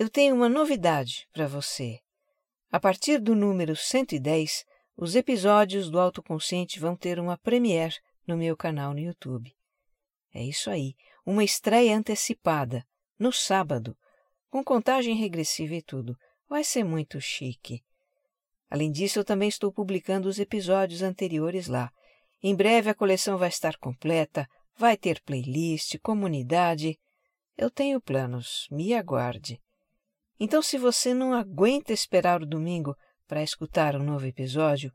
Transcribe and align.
Eu 0.00 0.08
tenho 0.08 0.34
uma 0.34 0.48
novidade 0.48 1.28
para 1.30 1.46
você. 1.46 1.98
A 2.72 2.80
partir 2.80 3.20
do 3.20 3.34
número 3.34 3.76
110, 3.76 4.64
os 4.96 5.14
episódios 5.14 5.90
do 5.90 6.00
Autoconsciente 6.00 6.80
vão 6.80 6.96
ter 6.96 7.20
uma 7.20 7.36
premiere 7.36 7.96
no 8.26 8.34
meu 8.34 8.56
canal 8.56 8.94
no 8.94 8.98
YouTube. 8.98 9.54
É 10.32 10.42
isso 10.42 10.70
aí, 10.70 10.94
uma 11.26 11.44
estreia 11.44 11.94
antecipada, 11.94 12.82
no 13.18 13.30
sábado, 13.30 13.94
com 14.48 14.64
contagem 14.64 15.14
regressiva 15.16 15.74
e 15.74 15.82
tudo. 15.82 16.16
Vai 16.48 16.64
ser 16.64 16.82
muito 16.82 17.20
chique. 17.20 17.84
Além 18.70 18.90
disso, 18.90 19.18
eu 19.18 19.24
também 19.24 19.50
estou 19.50 19.70
publicando 19.70 20.30
os 20.30 20.38
episódios 20.38 21.02
anteriores 21.02 21.66
lá. 21.66 21.92
Em 22.42 22.56
breve 22.56 22.88
a 22.88 22.94
coleção 22.94 23.36
vai 23.36 23.50
estar 23.50 23.76
completa, 23.76 24.48
vai 24.74 24.96
ter 24.96 25.20
playlist, 25.20 25.98
comunidade. 25.98 26.98
Eu 27.54 27.70
tenho 27.70 28.00
planos, 28.00 28.66
me 28.70 28.94
aguarde. 28.94 29.60
Então, 30.42 30.62
se 30.62 30.78
você 30.78 31.12
não 31.12 31.34
aguenta 31.34 31.92
esperar 31.92 32.42
o 32.42 32.46
domingo 32.46 32.96
para 33.28 33.42
escutar 33.42 33.94
um 33.94 34.02
novo 34.02 34.24
episódio, 34.24 34.90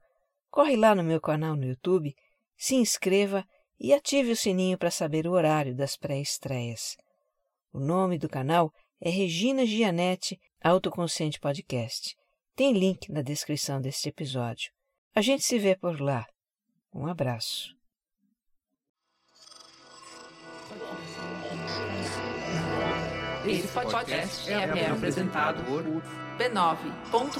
corre 0.49 0.75
lá 0.75 0.95
no 0.95 1.03
meu 1.03 1.21
canal 1.21 1.55
no 1.55 1.63
YouTube, 1.63 2.15
se 2.57 2.73
inscreva 2.73 3.45
e 3.79 3.93
ative 3.93 4.31
o 4.31 4.35
sininho 4.35 4.75
para 4.75 4.89
saber 4.89 5.27
o 5.27 5.33
horário 5.33 5.75
das 5.75 5.95
pré-estreias. 5.95 6.97
O 7.71 7.79
nome 7.79 8.17
do 8.17 8.27
canal 8.27 8.73
é 8.99 9.09
Regina 9.09 9.65
Gianetti 9.67 10.39
Autoconsciente 10.63 11.39
Podcast. 11.39 12.15
Tem 12.55 12.73
link 12.73 13.11
na 13.11 13.21
descrição 13.21 13.79
deste 13.79 14.09
episódio. 14.09 14.71
A 15.13 15.21
gente 15.21 15.43
se 15.43 15.59
vê 15.59 15.75
por 15.75 16.01
lá. 16.01 16.25
Um 16.91 17.05
abraço. 17.05 17.75
Esse 23.47 23.67
podcast 23.67 24.51
é, 24.51 24.55
é 24.55 24.89
apresentado 24.89 25.63
por 25.65 25.83
b9.com.br. 25.83 27.35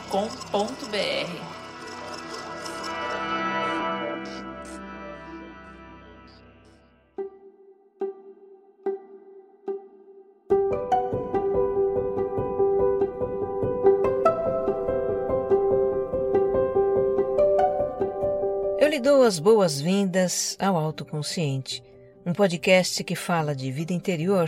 Eu 18.77 18.87
lhe 18.89 18.99
dou 18.99 19.23
as 19.23 19.39
boas-vindas 19.39 20.55
ao 20.59 20.77
Autoconsciente, 20.77 21.81
um 22.23 22.31
podcast 22.31 23.03
que 23.03 23.15
fala 23.15 23.55
de 23.55 23.71
vida 23.71 23.91
interior 23.91 24.47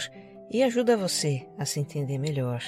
e 0.52 0.64
ajuda 0.64 0.98
você 0.98 1.48
a 1.58 1.66
se 1.66 1.80
entender 1.80 2.18
melhor. 2.18 2.62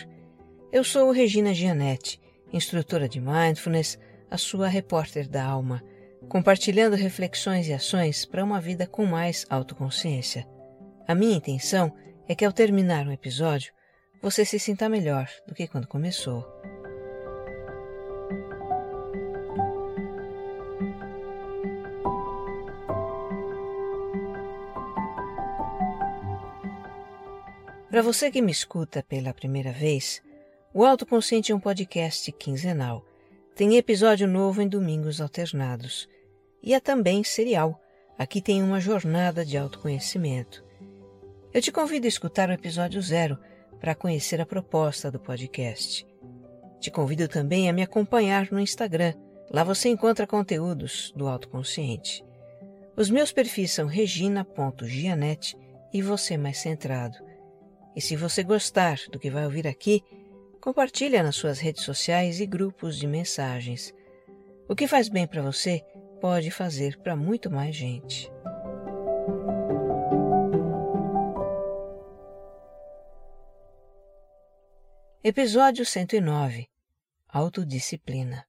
Eu 0.71 0.83
sou 0.83 1.11
Regina 1.11 1.53
Gianetti, 1.53 2.19
instrutora 2.51 3.07
de 3.07 3.19
Mindfulness, 3.19 3.97
a 4.29 4.37
sua 4.37 4.67
repórter 4.67 5.27
da 5.27 5.43
alma, 5.43 5.83
compartilhando 6.27 6.95
reflexões 6.95 7.67
e 7.67 7.73
ações 7.73 8.25
para 8.25 8.43
uma 8.43 8.61
vida 8.61 8.85
com 8.85 9.05
mais 9.05 9.45
autoconsciência. 9.49 10.47
A 11.07 11.15
minha 11.15 11.35
intenção 11.35 11.91
é 12.27 12.35
que 12.35 12.45
ao 12.45 12.53
terminar 12.53 13.07
um 13.07 13.11
episódio, 13.11 13.73
você 14.21 14.45
se 14.45 14.59
sinta 14.59 14.89
melhor 14.89 15.27
do 15.47 15.55
que 15.55 15.67
quando 15.67 15.87
começou. 15.87 16.45
Para 27.89 28.03
você 28.03 28.29
que 28.29 28.39
me 28.39 28.51
escuta 28.51 29.01
pela 29.01 29.33
primeira 29.33 29.71
vez, 29.71 30.21
o 30.71 30.85
Autoconsciente 30.85 31.51
é 31.51 31.55
um 31.55 31.59
podcast 31.59 32.31
quinzenal. 32.33 33.03
Tem 33.55 33.77
episódio 33.77 34.27
novo 34.27 34.61
em 34.61 34.67
domingos 34.67 35.19
alternados. 35.19 36.07
E 36.61 36.75
é 36.75 36.79
também 36.79 37.23
serial. 37.23 37.81
Aqui 38.15 38.43
tem 38.43 38.61
uma 38.61 38.79
jornada 38.79 39.43
de 39.43 39.57
autoconhecimento. 39.57 40.63
Eu 41.51 41.63
te 41.63 41.71
convido 41.71 42.05
a 42.05 42.09
escutar 42.09 42.49
o 42.49 42.53
episódio 42.53 43.01
zero 43.01 43.39
para 43.79 43.95
conhecer 43.95 44.39
a 44.39 44.45
proposta 44.45 45.09
do 45.09 45.19
podcast. 45.19 46.05
Te 46.79 46.91
convido 46.91 47.27
também 47.27 47.67
a 47.67 47.73
me 47.73 47.81
acompanhar 47.81 48.51
no 48.51 48.59
Instagram. 48.59 49.15
Lá 49.49 49.63
você 49.63 49.89
encontra 49.89 50.27
conteúdos 50.27 51.11
do 51.15 51.27
autoconsciente. 51.27 52.23
Os 52.95 53.09
meus 53.09 53.31
perfis 53.31 53.71
são 53.71 53.87
regina.gianete 53.87 55.57
e 55.91 56.03
você 56.03 56.37
mais 56.37 56.59
centrado. 56.59 57.28
E 57.99 58.01
se 58.01 58.15
você 58.15 58.43
gostar 58.43 58.97
do 59.11 59.19
que 59.19 59.29
vai 59.29 59.43
ouvir 59.43 59.67
aqui, 59.67 60.01
compartilha 60.61 61.21
nas 61.21 61.35
suas 61.35 61.59
redes 61.59 61.83
sociais 61.83 62.39
e 62.39 62.45
grupos 62.45 62.97
de 62.97 63.05
mensagens. 63.05 63.93
O 64.69 64.73
que 64.73 64.87
faz 64.87 65.09
bem 65.09 65.27
para 65.27 65.41
você 65.41 65.83
pode 66.21 66.49
fazer 66.49 66.97
para 66.99 67.13
muito 67.13 67.51
mais 67.51 67.75
gente. 67.75 68.31
Episódio 75.21 75.85
109 75.85 76.69
Autodisciplina 77.27 78.48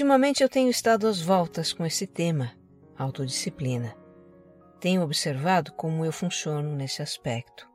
Ultimamente 0.00 0.42
eu 0.42 0.48
tenho 0.48 0.70
estado 0.70 1.06
às 1.06 1.20
voltas 1.20 1.74
com 1.74 1.84
esse 1.84 2.06
tema, 2.06 2.52
autodisciplina. 2.96 3.94
Tenho 4.80 5.02
observado 5.02 5.74
como 5.74 6.06
eu 6.06 6.10
funciono 6.10 6.74
nesse 6.74 7.02
aspecto. 7.02 7.68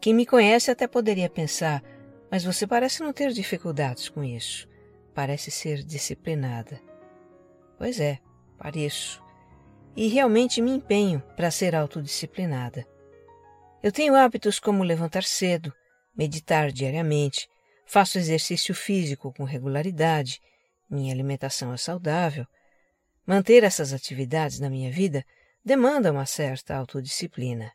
Quem 0.00 0.14
me 0.14 0.26
conhece 0.26 0.68
até 0.68 0.88
poderia 0.88 1.30
pensar, 1.30 1.80
mas 2.28 2.42
você 2.42 2.66
parece 2.66 3.04
não 3.04 3.12
ter 3.12 3.30
dificuldades 3.30 4.08
com 4.08 4.24
isso. 4.24 4.66
Parece 5.14 5.52
ser 5.52 5.84
disciplinada. 5.84 6.80
Pois 7.78 8.00
é, 8.00 8.18
pareço. 8.58 9.22
E 9.94 10.08
realmente 10.08 10.60
me 10.60 10.72
empenho 10.72 11.22
para 11.36 11.52
ser 11.52 11.76
autodisciplinada. 11.76 12.84
Eu 13.80 13.92
tenho 13.92 14.16
hábitos 14.16 14.58
como 14.58 14.82
levantar 14.82 15.22
cedo, 15.22 15.72
meditar 16.16 16.72
diariamente, 16.72 17.48
faço 17.86 18.18
exercício 18.18 18.74
físico 18.74 19.32
com 19.32 19.44
regularidade 19.44 20.40
minha 20.92 21.12
alimentação 21.12 21.72
é 21.72 21.76
saudável. 21.76 22.46
Manter 23.26 23.64
essas 23.64 23.92
atividades 23.92 24.60
na 24.60 24.68
minha 24.68 24.90
vida 24.90 25.24
demanda 25.64 26.12
uma 26.12 26.26
certa 26.26 26.76
autodisciplina. 26.76 27.72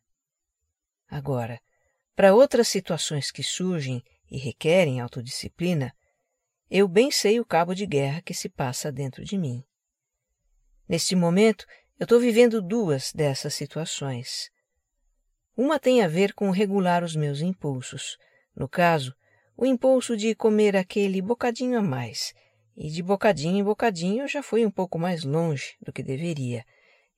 Agora, 1.09 1.59
para 2.15 2.35
outras 2.35 2.67
situações 2.67 3.31
que 3.31 3.41
surgem 3.41 4.03
e 4.29 4.37
requerem 4.37 4.99
autodisciplina, 4.99 5.93
eu 6.69 6.87
bem 6.87 7.09
sei 7.09 7.39
o 7.39 7.45
cabo 7.45 7.73
de 7.73 7.85
guerra 7.85 8.21
que 8.21 8.33
se 8.33 8.49
passa 8.49 8.91
dentro 8.91 9.23
de 9.23 9.37
mim. 9.37 9.63
Neste 10.87 11.15
momento, 11.15 11.65
eu 11.99 12.03
estou 12.03 12.19
vivendo 12.19 12.61
duas 12.61 13.11
dessas 13.13 13.53
situações. 13.53 14.49
Uma 15.55 15.79
tem 15.79 16.03
a 16.03 16.07
ver 16.07 16.33
com 16.33 16.51
regular 16.51 17.03
os 17.03 17.15
meus 17.15 17.41
impulsos, 17.41 18.17
no 18.55 18.67
caso, 18.67 19.15
o 19.55 19.65
impulso 19.65 20.15
de 20.15 20.35
comer 20.35 20.75
aquele 20.75 21.21
bocadinho 21.21 21.79
a 21.79 21.81
mais 21.81 22.33
e 22.77 22.91
de 22.91 23.01
bocadinho 23.01 23.57
em 23.57 23.63
bocadinho 23.63 24.21
eu 24.21 24.27
já 24.27 24.43
fui 24.43 24.63
um 24.63 24.69
pouco 24.69 24.99
mais 24.99 25.23
longe 25.23 25.75
do 25.81 25.91
que 25.91 26.03
deveria. 26.03 26.63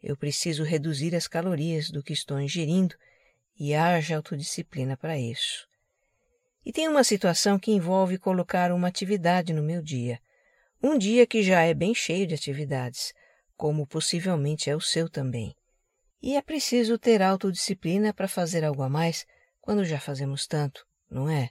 Eu 0.01 0.15
preciso 0.15 0.63
reduzir 0.63 1.13
as 1.13 1.27
calorias 1.27 1.91
do 1.91 2.01
que 2.01 2.13
estou 2.13 2.39
ingerindo 2.39 2.95
e 3.59 3.75
haja 3.75 4.15
autodisciplina 4.15 4.95
para 4.95 5.19
isso. 5.19 5.67
E 6.65 6.71
tem 6.71 6.87
uma 6.87 7.03
situação 7.03 7.59
que 7.59 7.73
envolve 7.73 8.17
colocar 8.17 8.71
uma 8.71 8.87
atividade 8.87 9.51
no 9.51 9.61
meu 9.61 9.81
dia. 9.81 10.21
Um 10.81 10.97
dia 10.97 11.27
que 11.27 11.43
já 11.43 11.61
é 11.63 11.73
bem 11.73 11.93
cheio 11.93 12.25
de 12.25 12.35
atividades, 12.35 13.13
como 13.57 13.85
possivelmente 13.85 14.69
é 14.69 14.75
o 14.75 14.79
seu 14.79 15.09
também. 15.09 15.53
E 16.21 16.37
é 16.37 16.41
preciso 16.41 16.97
ter 16.97 17.21
autodisciplina 17.21 18.13
para 18.13 18.29
fazer 18.29 18.63
algo 18.63 18.81
a 18.81 18.89
mais 18.89 19.25
quando 19.59 19.83
já 19.83 19.99
fazemos 19.99 20.47
tanto, 20.47 20.87
não 21.11 21.29
é? 21.29 21.49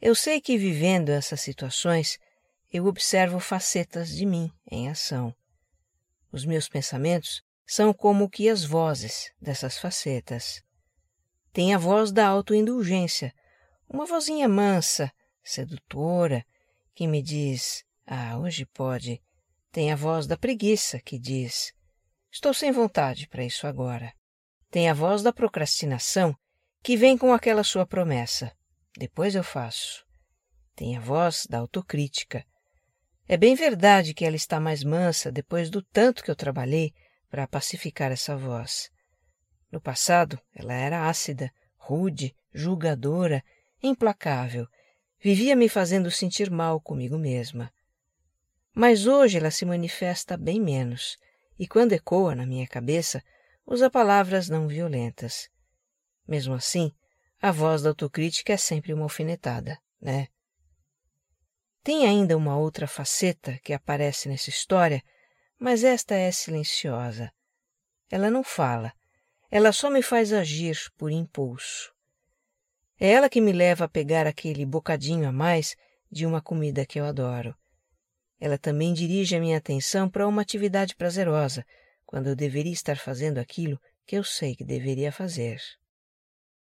Eu 0.00 0.16
sei 0.16 0.40
que 0.40 0.58
vivendo 0.58 1.10
essas 1.10 1.40
situações, 1.40 2.18
eu 2.72 2.86
observo 2.86 3.38
facetas 3.38 4.08
de 4.08 4.24
mim 4.24 4.50
em 4.70 4.88
ação. 4.88 5.34
Os 6.32 6.46
meus 6.46 6.68
pensamentos 6.68 7.42
são 7.66 7.92
como 7.92 8.30
que 8.30 8.48
as 8.48 8.64
vozes 8.64 9.30
dessas 9.38 9.76
facetas. 9.76 10.62
Tem 11.52 11.74
a 11.74 11.78
voz 11.78 12.10
da 12.10 12.26
autoindulgência, 12.26 13.34
uma 13.86 14.06
vozinha 14.06 14.48
mansa, 14.48 15.12
sedutora, 15.44 16.44
que 16.94 17.06
me 17.06 17.22
diz: 17.22 17.84
Ah, 18.06 18.38
hoje 18.38 18.64
pode. 18.64 19.22
Tem 19.70 19.92
a 19.92 19.96
voz 19.96 20.26
da 20.26 20.36
preguiça, 20.36 20.98
que 20.98 21.18
diz: 21.18 21.74
Estou 22.30 22.54
sem 22.54 22.72
vontade 22.72 23.28
para 23.28 23.44
isso 23.44 23.66
agora. 23.66 24.14
Tem 24.70 24.88
a 24.88 24.94
voz 24.94 25.22
da 25.22 25.32
procrastinação, 25.32 26.34
que 26.82 26.96
vem 26.96 27.18
com 27.18 27.34
aquela 27.34 27.62
sua 27.62 27.86
promessa. 27.86 28.50
Depois 28.96 29.34
eu 29.34 29.44
faço. 29.44 30.06
Tem 30.74 30.96
a 30.96 31.00
voz 31.00 31.46
da 31.48 31.58
autocrítica. 31.58 32.46
É 33.28 33.36
bem 33.36 33.54
verdade 33.54 34.14
que 34.14 34.24
ela 34.24 34.36
está 34.36 34.58
mais 34.58 34.82
mansa 34.82 35.30
depois 35.30 35.70
do 35.70 35.82
tanto 35.82 36.22
que 36.22 36.30
eu 36.30 36.36
trabalhei 36.36 36.92
para 37.30 37.46
pacificar 37.46 38.12
essa 38.12 38.36
voz. 38.36 38.90
No 39.70 39.80
passado, 39.80 40.38
ela 40.54 40.74
era 40.74 41.08
ácida, 41.08 41.50
rude, 41.76 42.34
julgadora, 42.52 43.42
implacável. 43.82 44.66
Vivia 45.18 45.56
me 45.56 45.68
fazendo 45.68 46.10
sentir 46.10 46.50
mal 46.50 46.80
comigo 46.80 47.16
mesma. 47.16 47.72
Mas 48.74 49.06
hoje 49.06 49.38
ela 49.38 49.50
se 49.50 49.64
manifesta 49.64 50.36
bem 50.36 50.60
menos, 50.60 51.16
e 51.58 51.66
quando 51.66 51.92
ecoa 51.92 52.34
na 52.34 52.46
minha 52.46 52.66
cabeça, 52.66 53.22
usa 53.66 53.90
palavras 53.90 54.48
não 54.48 54.66
violentas. 54.66 55.48
Mesmo 56.26 56.54
assim, 56.54 56.90
a 57.40 57.50
voz 57.50 57.82
da 57.82 57.90
autocrítica 57.90 58.52
é 58.52 58.56
sempre 58.56 58.92
uma 58.92 59.04
alfinetada, 59.04 59.78
né? 60.00 60.28
Tem 61.82 62.06
ainda 62.06 62.36
uma 62.36 62.56
outra 62.56 62.86
faceta 62.86 63.58
que 63.64 63.72
aparece 63.72 64.28
nessa 64.28 64.50
história, 64.50 65.02
mas 65.58 65.82
esta 65.82 66.14
é 66.14 66.30
silenciosa. 66.30 67.32
Ela 68.08 68.30
não 68.30 68.44
fala, 68.44 68.92
ela 69.50 69.72
só 69.72 69.90
me 69.90 70.00
faz 70.00 70.32
agir 70.32 70.78
por 70.96 71.10
impulso. 71.10 71.92
É 73.00 73.10
ela 73.10 73.28
que 73.28 73.40
me 73.40 73.52
leva 73.52 73.86
a 73.86 73.88
pegar 73.88 74.28
aquele 74.28 74.64
bocadinho 74.64 75.28
a 75.28 75.32
mais 75.32 75.74
de 76.10 76.24
uma 76.24 76.40
comida 76.40 76.86
que 76.86 77.00
eu 77.00 77.04
adoro. 77.04 77.54
Ela 78.38 78.56
também 78.56 78.92
dirige 78.92 79.34
a 79.34 79.40
minha 79.40 79.58
atenção 79.58 80.08
para 80.08 80.26
uma 80.26 80.42
atividade 80.42 80.94
prazerosa, 80.94 81.66
quando 82.06 82.28
eu 82.28 82.36
deveria 82.36 82.72
estar 82.72 82.96
fazendo 82.96 83.38
aquilo 83.38 83.80
que 84.06 84.16
eu 84.16 84.22
sei 84.22 84.54
que 84.54 84.64
deveria 84.64 85.10
fazer. 85.10 85.60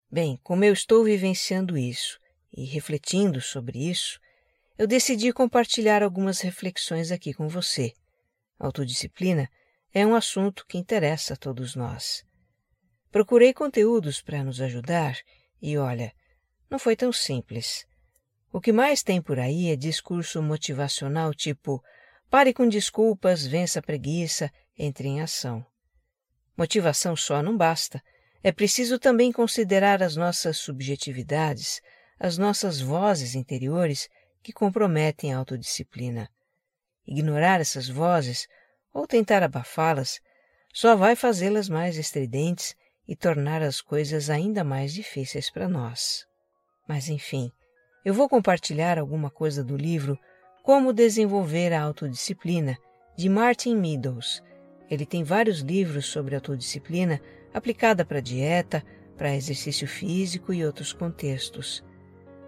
Bem, 0.10 0.40
como 0.44 0.64
eu 0.64 0.74
estou 0.74 1.04
vivenciando 1.04 1.78
isso 1.78 2.20
e 2.52 2.66
refletindo 2.66 3.40
sobre 3.40 3.90
isso, 3.90 4.20
eu 4.78 4.88
decidi 4.88 5.32
compartilhar 5.32 6.02
algumas 6.04 6.42
reflexões 6.42 7.12
aqui 7.12 7.34
com 7.34 7.48
você. 7.48 7.94
Autodisciplina 8.60 9.50
é 9.94 10.06
um 10.06 10.16
assunto 10.16 10.66
que 10.68 10.78
interessa 10.78 11.34
a 11.34 11.38
todos 11.38 11.76
nós. 11.76 12.24
Procurei 13.12 13.54
conteúdos 13.54 14.22
para 14.22 14.44
nos 14.44 14.62
ajudar 14.62 15.18
e, 15.62 15.78
olha, 15.78 16.14
não 16.70 16.80
foi 16.80 16.96
tão 16.96 17.12
simples. 17.12 17.86
O 18.54 18.62
que 18.62 18.72
mais 18.72 19.04
tem 19.04 19.22
por 19.22 19.40
aí 19.40 19.70
é 19.70 19.76
discurso 19.76 20.42
motivacional 20.42 21.34
tipo 21.34 21.82
pare 22.30 22.54
com 22.54 22.68
desculpas, 22.68 23.46
vença 23.46 23.80
a 23.80 23.82
preguiça, 23.82 24.50
entre 24.78 25.08
em 25.08 25.22
ação. 25.22 25.66
Motivação 26.58 27.16
só 27.16 27.44
não 27.44 27.58
basta. 27.58 28.02
É 28.42 28.52
preciso 28.52 28.98
também 28.98 29.32
considerar 29.32 30.02
as 30.02 30.16
nossas 30.16 30.58
subjetividades, 30.58 31.82
as 32.18 32.38
nossas 32.38 32.80
vozes 32.80 33.36
interiores 33.36 34.08
que 34.42 34.52
comprometem 34.52 35.34
a 35.34 35.38
autodisciplina. 35.38 36.30
Ignorar 37.08 37.62
essas 37.62 37.88
vozes 37.88 38.48
ou 38.94 39.08
tentar 39.08 39.44
abafá-las 39.44 40.20
só 40.74 40.96
vai 40.96 41.16
fazê-las 41.16 41.68
mais 41.68 41.98
estridentes 41.98 42.76
e 43.08 43.16
tornar 43.16 43.62
as 43.62 43.82
coisas 43.82 44.30
ainda 44.30 44.64
mais 44.64 44.94
difíceis 44.94 45.50
para 45.50 45.68
nós. 45.68 46.26
Mas 46.88 47.10
enfim, 47.10 47.52
eu 48.06 48.14
vou 48.14 48.30
compartilhar 48.30 48.98
alguma 48.98 49.30
coisa 49.30 49.64
do 49.64 49.76
livro 49.76 50.18
Como 50.64 50.94
Desenvolver 50.94 51.74
a 51.74 51.82
Autodisciplina, 51.82 52.78
de 53.18 53.28
Martin 53.30 53.76
Meadows. 53.76 54.42
Ele 54.90 55.06
tem 55.06 55.24
vários 55.24 55.60
livros 55.60 56.08
sobre 56.08 56.36
autodisciplina 56.36 57.22
aplicada 57.54 58.06
para 58.06 58.22
dieta, 58.22 58.84
para 59.18 59.36
exercício 59.36 59.88
físico 59.88 60.54
e 60.54 60.66
outros 60.66 60.94
contextos. 60.94 61.84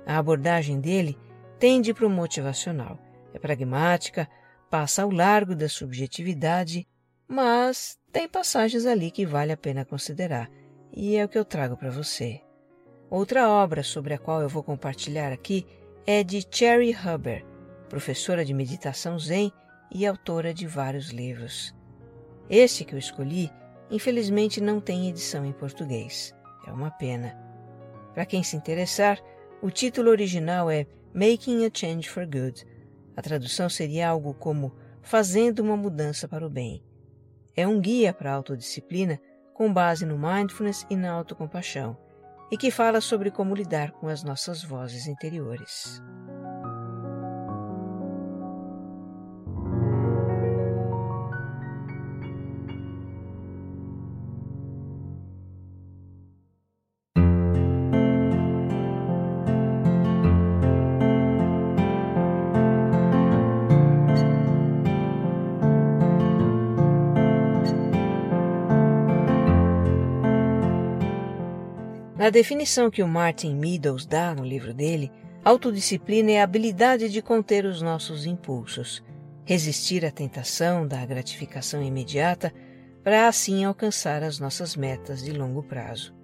A 0.06 0.18
abordagem 0.18 0.80
dele 0.80 1.18
tende 1.60 1.94
para 1.94 2.06
o 2.06 2.10
motivacional. 2.10 3.00
É 3.34 3.40
pragmática, 3.40 4.30
passa 4.70 5.04
ao 5.04 5.12
largo 5.12 5.56
da 5.56 5.70
subjetividade, 5.70 6.88
mas 7.28 7.98
tem 8.12 8.28
passagens 8.28 8.86
ali 8.86 9.12
que 9.12 9.26
vale 9.26 9.52
a 9.52 9.58
pena 9.58 9.86
considerar, 9.86 10.50
e 10.92 11.16
é 11.16 11.26
o 11.26 11.30
que 11.30 11.38
eu 11.38 11.46
trago 11.46 11.76
para 11.78 11.90
você. 11.90 12.42
Outra 13.10 13.50
obra 13.50 13.84
sobre 13.84 14.14
a 14.14 14.18
qual 14.18 14.42
eu 14.42 14.50
vou 14.50 14.64
compartilhar 14.64 15.32
aqui 15.32 15.66
é 16.06 16.24
de 16.24 16.46
Cherry 16.50 16.96
Huber, 16.96 17.46
professora 17.90 18.44
de 18.44 18.54
meditação 18.54 19.18
zen 19.20 19.52
e 19.92 20.06
autora 20.06 20.54
de 20.54 20.66
vários 20.66 21.10
livros. 21.10 21.76
Este 22.50 22.84
que 22.84 22.94
eu 22.96 23.00
escolhi, 23.00 23.52
infelizmente, 23.90 24.60
não 24.60 24.80
tem 24.80 25.08
edição 25.08 25.46
em 25.46 25.52
português. 25.52 26.36
É 26.68 26.72
uma 26.72 26.92
pena. 26.92 27.38
Para 28.14 28.26
quem 28.26 28.44
se 28.44 28.56
interessar, 28.56 29.20
o 29.62 29.70
título 29.70 30.10
original 30.10 30.70
é 30.70 30.88
Making 31.14 31.66
a 31.66 31.70
Change 31.72 32.10
for 32.10 32.26
Good. 32.26 32.66
A 33.16 33.22
tradução 33.22 33.70
seria 33.70 34.10
algo 34.10 34.34
como 34.34 34.74
Fazendo 35.06 35.60
uma 35.60 35.76
mudança 35.76 36.28
para 36.28 36.48
o 36.48 36.50
bem. 36.50 36.82
É 37.56 37.68
um 37.68 37.80
guia 37.80 38.14
para 38.14 38.32
a 38.32 38.36
autodisciplina 38.36 39.20
com 39.54 39.72
base 39.72 40.06
no 40.06 40.18
mindfulness 40.18 40.88
e 40.90 40.96
na 40.96 41.12
autocompaixão 41.12 41.98
e 42.50 42.58
que 42.58 42.72
fala 42.72 43.02
sobre 43.02 43.30
como 43.30 43.54
lidar 43.54 43.92
com 43.92 44.08
as 44.08 44.24
nossas 44.24 44.64
vozes 44.64 45.06
interiores. 45.06 46.02
Na 72.24 72.30
definição 72.30 72.90
que 72.90 73.04
o 73.04 73.08
Martin 73.08 73.54
Meadows 73.54 74.06
dá 74.06 74.34
no 74.34 74.46
livro 74.46 74.74
dele, 74.74 75.12
autodisciplina 75.44 76.32
é 76.32 76.40
a 76.40 76.46
habilidade 76.46 77.10
de 77.10 77.22
conter 77.22 77.66
os 77.66 77.82
nossos 77.82 78.26
impulsos, 78.26 79.04
resistir 79.44 80.06
à 80.06 80.10
tentação 80.10 80.88
da 80.88 81.06
gratificação 81.06 81.84
imediata 81.84 82.54
para 83.04 83.28
assim 83.28 83.66
alcançar 83.66 84.24
as 84.24 84.40
nossas 84.40 84.74
metas 84.74 85.22
de 85.22 85.34
longo 85.34 85.62
prazo. 85.64 86.16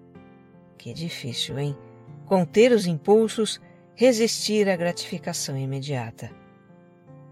Que 0.77 0.93
difícil, 0.93 1.59
hein? 1.59 1.77
Conter 2.25 2.71
os 2.71 2.87
impulsos, 2.87 3.59
resistir 3.93 4.69
à 4.69 4.77
gratificação 4.77 5.57
imediata. 5.57 6.31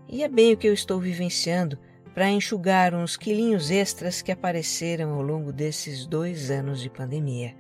E 0.10 0.24
é 0.24 0.28
bem 0.28 0.52
o 0.52 0.58
que 0.58 0.68
eu 0.68 0.74
estou 0.74 1.00
vivenciando 1.00 1.80
para 2.14 2.30
enxugar 2.30 2.94
uns 2.94 3.16
quilinhos 3.16 3.72
extras 3.72 4.22
que 4.22 4.30
apareceram 4.30 5.14
ao 5.14 5.22
longo 5.22 5.54
desses 5.54 6.06
dois 6.06 6.52
anos 6.52 6.82
de 6.82 6.90
pandemia. 6.90 7.56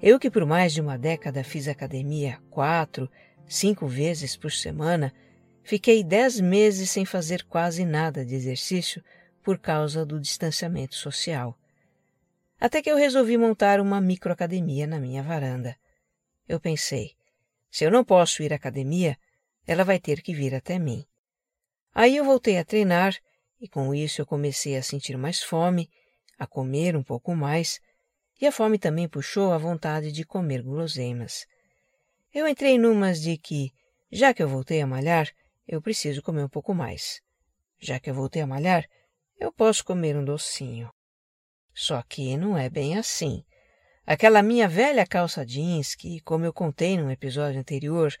Eu 0.00 0.18
que 0.18 0.30
por 0.30 0.46
mais 0.46 0.72
de 0.72 0.80
uma 0.80 0.96
década 0.96 1.42
fiz 1.42 1.66
academia 1.66 2.40
quatro, 2.50 3.10
cinco 3.48 3.88
vezes 3.88 4.36
por 4.36 4.52
semana, 4.52 5.12
fiquei 5.64 6.04
dez 6.04 6.38
meses 6.38 6.90
sem 6.90 7.04
fazer 7.04 7.44
quase 7.44 7.84
nada 7.84 8.24
de 8.24 8.34
exercício 8.34 9.02
por 9.42 9.58
causa 9.58 10.06
do 10.06 10.20
distanciamento 10.20 10.94
social. 10.94 11.58
Até 12.60 12.80
que 12.80 12.90
eu 12.90 12.96
resolvi 12.96 13.36
montar 13.36 13.80
uma 13.80 14.00
microacademia 14.00 14.86
na 14.86 15.00
minha 15.00 15.22
varanda. 15.22 15.76
Eu 16.46 16.60
pensei, 16.60 17.16
se 17.68 17.84
eu 17.84 17.90
não 17.90 18.04
posso 18.04 18.42
ir 18.42 18.52
à 18.52 18.56
academia, 18.56 19.18
ela 19.66 19.84
vai 19.84 19.98
ter 19.98 20.22
que 20.22 20.32
vir 20.32 20.54
até 20.54 20.78
mim. 20.78 21.04
Aí 21.92 22.16
eu 22.16 22.24
voltei 22.24 22.56
a 22.56 22.64
treinar 22.64 23.16
e 23.60 23.68
com 23.68 23.92
isso 23.92 24.20
eu 24.20 24.26
comecei 24.26 24.76
a 24.76 24.82
sentir 24.82 25.16
mais 25.18 25.42
fome, 25.42 25.90
a 26.38 26.46
comer 26.46 26.96
um 26.96 27.02
pouco 27.02 27.34
mais 27.34 27.80
e 28.40 28.46
a 28.46 28.52
fome 28.52 28.78
também 28.78 29.08
puxou 29.08 29.52
a 29.52 29.58
vontade 29.58 30.12
de 30.12 30.24
comer 30.24 30.62
guloseimas. 30.62 31.46
Eu 32.32 32.46
entrei 32.46 32.78
numas 32.78 33.20
de 33.20 33.36
que, 33.36 33.72
já 34.10 34.32
que 34.32 34.42
eu 34.42 34.48
voltei 34.48 34.80
a 34.80 34.86
malhar, 34.86 35.28
eu 35.66 35.82
preciso 35.82 36.22
comer 36.22 36.44
um 36.44 36.48
pouco 36.48 36.74
mais. 36.74 37.20
Já 37.78 37.98
que 37.98 38.10
eu 38.10 38.14
voltei 38.14 38.42
a 38.42 38.46
malhar, 38.46 38.84
eu 39.38 39.52
posso 39.52 39.84
comer 39.84 40.16
um 40.16 40.24
docinho. 40.24 40.90
Só 41.74 42.02
que 42.02 42.36
não 42.36 42.56
é 42.56 42.68
bem 42.68 42.96
assim. 42.96 43.44
Aquela 44.06 44.42
minha 44.42 44.66
velha 44.66 45.06
calça 45.06 45.44
jeans, 45.44 45.94
que, 45.94 46.20
como 46.20 46.44
eu 46.44 46.52
contei 46.52 46.96
num 46.96 47.10
episódio 47.10 47.60
anterior, 47.60 48.12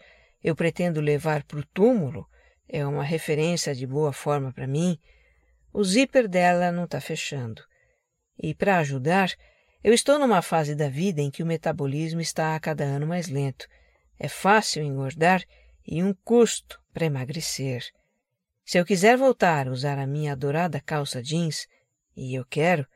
eu 0.42 0.54
pretendo 0.54 1.00
levar 1.00 1.42
para 1.44 1.58
o 1.58 1.66
túmulo, 1.66 2.28
é 2.68 2.86
uma 2.86 3.02
referência 3.02 3.74
de 3.74 3.86
boa 3.86 4.12
forma 4.12 4.52
para 4.52 4.66
mim, 4.66 4.98
o 5.72 5.82
zíper 5.82 6.28
dela 6.28 6.70
não 6.70 6.84
está 6.84 7.00
fechando. 7.00 7.62
E 8.38 8.54
para 8.54 8.78
ajudar, 8.78 9.34
eu 9.82 9.94
estou 9.94 10.18
numa 10.18 10.42
fase 10.42 10.74
da 10.74 10.88
vida 10.88 11.20
em 11.20 11.30
que 11.30 11.42
o 11.42 11.46
metabolismo 11.46 12.20
está 12.20 12.54
a 12.54 12.60
cada 12.60 12.84
ano 12.84 13.06
mais 13.06 13.28
lento. 13.28 13.66
É 14.18 14.28
fácil 14.28 14.82
engordar 14.82 15.44
e 15.86 16.02
um 16.02 16.12
custo 16.12 16.80
para 16.92 17.06
emagrecer. 17.06 17.84
Se 18.64 18.78
eu 18.78 18.84
quiser 18.84 19.16
voltar 19.16 19.68
a 19.68 19.70
usar 19.70 19.98
a 19.98 20.06
minha 20.06 20.32
adorada 20.32 20.80
calça 20.80 21.22
jeans, 21.22 21.66
e 22.16 22.34
eu 22.34 22.44
quero, 22.44 22.86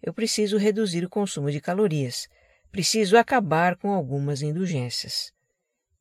eu 0.00 0.14
preciso 0.14 0.56
reduzir 0.56 1.04
o 1.04 1.10
consumo 1.10 1.50
de 1.50 1.60
calorias, 1.60 2.28
preciso 2.70 3.18
acabar 3.18 3.76
com 3.76 3.92
algumas 3.92 4.40
indulgências. 4.40 5.32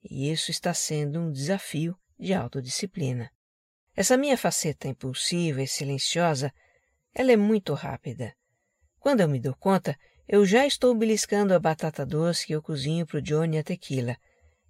E 0.04 0.32
isso 0.32 0.52
está 0.52 0.74
sendo 0.74 1.20
um 1.20 1.32
desafio 1.32 1.98
de 2.18 2.34
autodisciplina. 2.34 3.32
Essa 3.96 4.16
minha 4.16 4.38
faceta 4.38 4.88
impulsiva 4.88 5.62
e 5.62 5.68
silenciosa, 5.68 6.54
ela 7.14 7.32
é 7.32 7.36
muito 7.36 7.74
rápida. 7.74 8.34
Quando 9.00 9.22
eu 9.22 9.28
me 9.28 9.40
dou 9.40 9.56
conta, 9.56 9.98
eu 10.32 10.46
já 10.46 10.64
estou 10.64 10.94
beliscando 10.94 11.56
a 11.56 11.60
batata 11.60 12.06
doce 12.06 12.46
que 12.46 12.54
eu 12.54 12.62
cozinho 12.62 13.04
para 13.04 13.18
o 13.18 13.22
Johnny 13.22 13.58
e 13.58 13.60
a 13.60 13.64
tequila. 13.64 14.16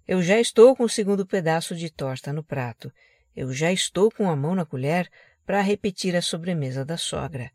Eu 0.08 0.22
já 0.22 0.40
estou 0.40 0.74
com 0.74 0.84
o 0.84 0.88
segundo 0.88 1.26
pedaço 1.26 1.76
de 1.76 1.90
torta 1.90 2.32
no 2.32 2.42
prato. 2.42 2.90
Eu 3.36 3.52
já 3.52 3.70
estou 3.70 4.10
com 4.10 4.30
a 4.30 4.34
mão 4.34 4.54
na 4.54 4.64
colher 4.64 5.10
para 5.44 5.60
repetir 5.60 6.16
a 6.16 6.22
sobremesa 6.22 6.82
da 6.82 6.96
sogra. 6.96 7.52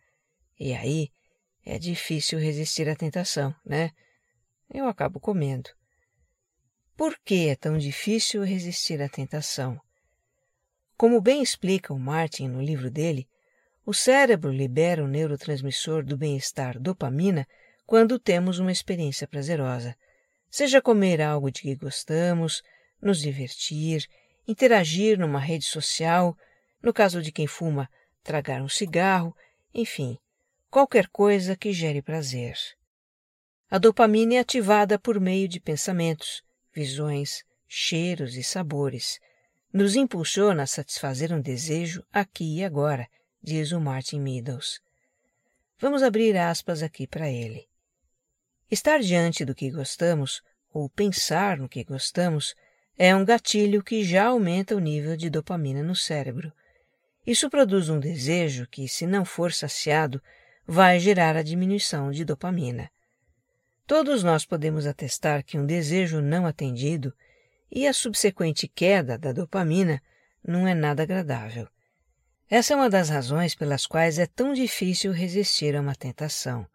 E 0.60 0.72
aí 0.76 1.10
é 1.66 1.80
difícil 1.80 2.38
resistir 2.38 2.88
à 2.88 2.96
tentação, 2.96 3.56
né? 3.66 3.90
Eu 4.72 4.88
acabo 4.88 5.20
comendo. 5.20 5.72
Por 6.96 7.18
que 7.26 7.50
é 7.50 7.56
tão 7.56 7.76
difícil 7.76 8.44
resistir 8.44 9.02
à 9.02 9.10
tentação? 9.10 9.82
Como 10.96 11.20
bem 11.20 11.42
explica 11.42 11.92
o 11.92 12.00
Martin 12.00 12.50
no 12.50 12.62
livro 12.62 12.92
dele, 12.92 13.28
o 13.84 13.96
cérebro 13.96 14.52
libera 14.52 15.04
o 15.04 15.08
neurotransmissor 15.08 16.06
do 16.06 16.16
bem-estar 16.16 16.80
dopamina 16.80 17.48
quando 17.86 18.18
temos 18.18 18.60
uma 18.60 18.72
experiência 18.72 19.28
prazerosa, 19.28 19.96
seja 20.50 20.82
comer 20.82 21.22
algo 21.22 21.52
de 21.52 21.62
que 21.62 21.76
gostamos, 21.76 22.64
nos 23.02 23.20
divertir, 23.20 24.08
interagir 24.48 25.20
numa 25.20 25.40
rede 25.40 25.66
social, 25.66 26.36
no 26.82 26.94
caso 26.94 27.22
de 27.22 27.32
quem 27.32 27.46
fuma, 27.46 27.90
tragar 28.24 28.62
um 28.62 28.70
cigarro, 28.70 29.36
enfim, 29.74 30.18
qualquer 30.70 31.08
coisa 31.10 31.56
que 31.56 31.72
gere 31.72 32.02
prazer. 32.02 32.58
A 33.70 33.78
dopamina 33.78 34.36
é 34.36 34.40
ativada 34.40 34.98
por 34.98 35.20
meio 35.20 35.48
de 35.48 35.60
pensamentos, 35.60 36.44
visões, 36.74 37.44
cheiros 37.68 38.36
e 38.36 38.44
sabores. 38.44 39.20
Nos 39.74 39.96
impulsiona 39.96 40.64
a 40.64 40.68
satisfazer 40.68 41.34
um 41.34 41.42
desejo 41.42 42.04
aqui 42.12 42.60
e 42.60 42.64
agora, 42.64 43.08
diz 43.42 43.72
o 43.72 43.82
Martin 43.82 44.20
Meadows. 44.20 44.80
Vamos 45.78 46.04
abrir 46.04 46.38
aspas 46.38 46.82
aqui 46.82 47.06
para 47.06 47.30
ele. 47.30 47.68
Estar 48.70 49.00
diante 49.00 49.46
do 49.46 49.54
que 49.54 49.70
gostamos, 49.70 50.42
ou 50.74 50.90
pensar 50.90 51.58
no 51.58 51.70
que 51.70 51.84
gostamos, 51.84 52.56
é 52.98 53.16
um 53.16 53.24
gatilho 53.24 53.84
que 53.84 54.04
já 54.04 54.26
aumenta 54.26 54.76
o 54.76 54.80
nível 54.80 55.16
de 55.16 55.30
dopamina 55.30 55.84
no 55.84 55.96
cérebro. 55.96 56.52
Isso 57.26 57.50
produz 57.50 57.90
um 57.90 58.00
desejo 58.00 58.68
que, 58.68 58.88
se 58.88 59.06
não 59.06 59.24
for 59.24 59.52
saciado, 59.52 60.22
vai 60.66 61.00
gerar 61.00 61.36
a 61.36 61.44
diminuição 61.44 62.12
de 62.12 62.26
dopamina. 62.26 62.90
Todos 63.86 64.24
nós 64.24 64.46
podemos 64.46 64.88
atestar 64.88 65.44
que 65.44 65.60
um 65.60 65.66
desejo 65.66 66.20
não 66.20 66.46
atendido 66.46 67.14
e 67.70 67.88
a 67.88 67.94
subsequente 67.94 68.68
queda 68.68 69.18
da 69.18 69.32
dopamina 69.32 70.02
não 70.44 70.68
é 70.68 70.74
nada 70.74 71.04
agradável. 71.04 71.68
Essa 72.50 72.74
é 72.74 72.76
uma 72.76 72.90
das 72.90 73.10
razões 73.10 73.54
pelas 73.54 73.86
quais 73.86 74.18
é 74.18 74.26
tão 74.26 74.54
difícil 74.54 75.12
resistir 75.12 75.76
a 75.76 75.82
uma 75.82 75.96
tentação. 75.96 76.68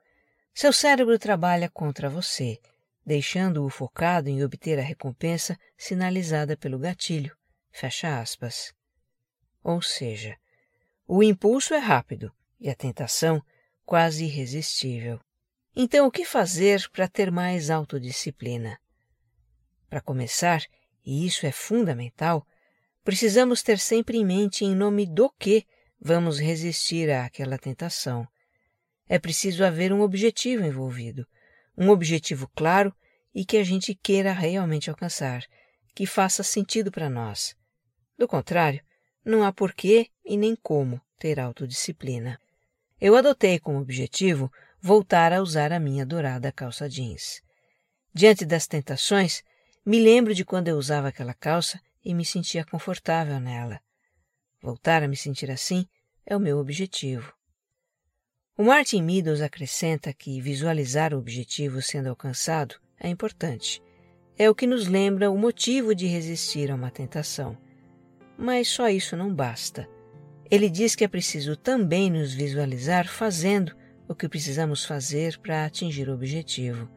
Seu 0.55 0.73
cérebro 0.73 1.19
trabalha 1.19 1.71
contra 1.71 2.11
você, 2.11 2.59
deixando-o 3.05 3.71
focado 3.71 4.29
em 4.29 4.45
obter 4.45 4.79
a 4.79 4.83
recompensa 4.83 5.57
sinalizada 5.77 6.57
pelo 6.57 6.79
gatilho. 6.79 7.37
Fecha 7.71 8.21
aspas. 8.21 8.73
Ou 9.63 9.81
seja, 9.81 10.37
o 11.07 11.23
impulso 11.23 11.75
é 11.75 11.79
rápido 11.79 12.33
e 12.59 12.69
a 12.69 12.75
tentação 12.75 13.43
quase 13.85 14.25
irresistível. 14.25 15.21
Então, 15.75 16.07
o 16.07 16.11
que 16.11 16.25
fazer 16.25 16.89
para 16.91 17.09
ter 17.09 17.31
mais 17.31 17.71
autodisciplina? 17.71 18.79
Para 19.89 20.01
começar, 20.01 20.63
e 21.05 21.27
isso 21.27 21.47
é 21.47 21.53
fundamental, 21.53 22.47
precisamos 23.03 23.63
ter 23.63 23.79
sempre 23.79 24.19
em 24.19 24.25
mente 24.25 24.65
em 24.65 24.75
nome 24.75 25.07
do 25.07 25.31
que 25.31 25.65
vamos 26.01 26.39
resistir 26.39 27.11
àquela 27.11 27.59
tentação. 27.59 28.27
É 29.11 29.19
preciso 29.19 29.65
haver 29.65 29.93
um 29.93 30.03
objetivo 30.03 30.65
envolvido, 30.65 31.27
um 31.77 31.89
objetivo 31.89 32.49
claro 32.55 32.95
e 33.35 33.45
que 33.45 33.57
a 33.57 33.65
gente 33.65 33.93
queira 33.93 34.33
realmente 34.33 34.89
alcançar, 34.89 35.43
que 35.97 36.07
faça 36.07 36.45
sentido 36.45 36.93
para 36.93 37.11
nós. 37.11 37.57
Do 38.17 38.29
contrário, 38.29 38.81
não 39.25 39.43
há 39.43 39.53
porquê 39.53 40.11
e 40.25 40.37
nem 40.37 40.55
como 40.55 41.01
ter 41.19 41.41
autodisciplina. 41.41 42.41
Eu 43.01 43.17
adotei 43.17 43.59
como 43.59 43.81
objetivo 43.81 44.49
voltar 44.81 45.33
a 45.33 45.43
usar 45.43 45.73
a 45.73 45.81
minha 45.81 46.07
dourada 46.07 46.53
calça 46.53 46.89
jeans. 46.89 47.43
Diante 48.15 48.45
das 48.45 48.69
tentações, 48.69 49.43
me 49.85 50.01
lembro 50.01 50.33
de 50.33 50.45
quando 50.45 50.69
eu 50.69 50.77
usava 50.77 51.09
aquela 51.09 51.35
calça 51.35 51.81
e 52.05 52.15
me 52.15 52.25
sentia 52.25 52.65
confortável 52.65 53.41
nela. 53.41 53.81
Voltar 54.63 55.03
a 55.03 55.09
me 55.09 55.17
sentir 55.17 55.51
assim 55.51 55.85
é 56.25 56.37
o 56.37 56.41
meu 56.41 56.59
objetivo. 56.59 57.40
O 58.57 58.65
Martin 58.65 59.03
Meadows 59.03 59.41
acrescenta 59.41 60.13
que 60.13 60.41
visualizar 60.41 61.15
o 61.15 61.19
objetivo 61.19 61.81
sendo 61.81 62.09
alcançado 62.09 62.75
é 62.99 63.09
importante. 63.09 63.83
É 64.39 64.51
o 64.51 64.55
que 64.55 64.67
nos 64.67 64.87
lembra 64.87 65.31
o 65.31 65.39
motivo 65.39 65.95
de 65.95 66.07
resistir 66.07 66.71
a 66.71 66.75
uma 66.75 66.91
tentação. 66.91 67.57
Mas 68.37 68.69
só 68.69 68.89
isso 68.89 69.17
não 69.17 69.35
basta. 69.35 69.89
Ele 70.51 70.69
diz 70.69 70.95
que 70.95 71.05
é 71.05 71.09
preciso 71.09 71.57
também 71.57 72.11
nos 72.11 72.35
visualizar 72.35 73.09
fazendo 73.09 73.75
o 74.09 74.15
que 74.15 74.29
precisamos 74.29 74.85
fazer 74.85 75.39
para 75.39 75.65
atingir 75.65 76.09
o 76.09 76.15
objetivo. 76.15 76.91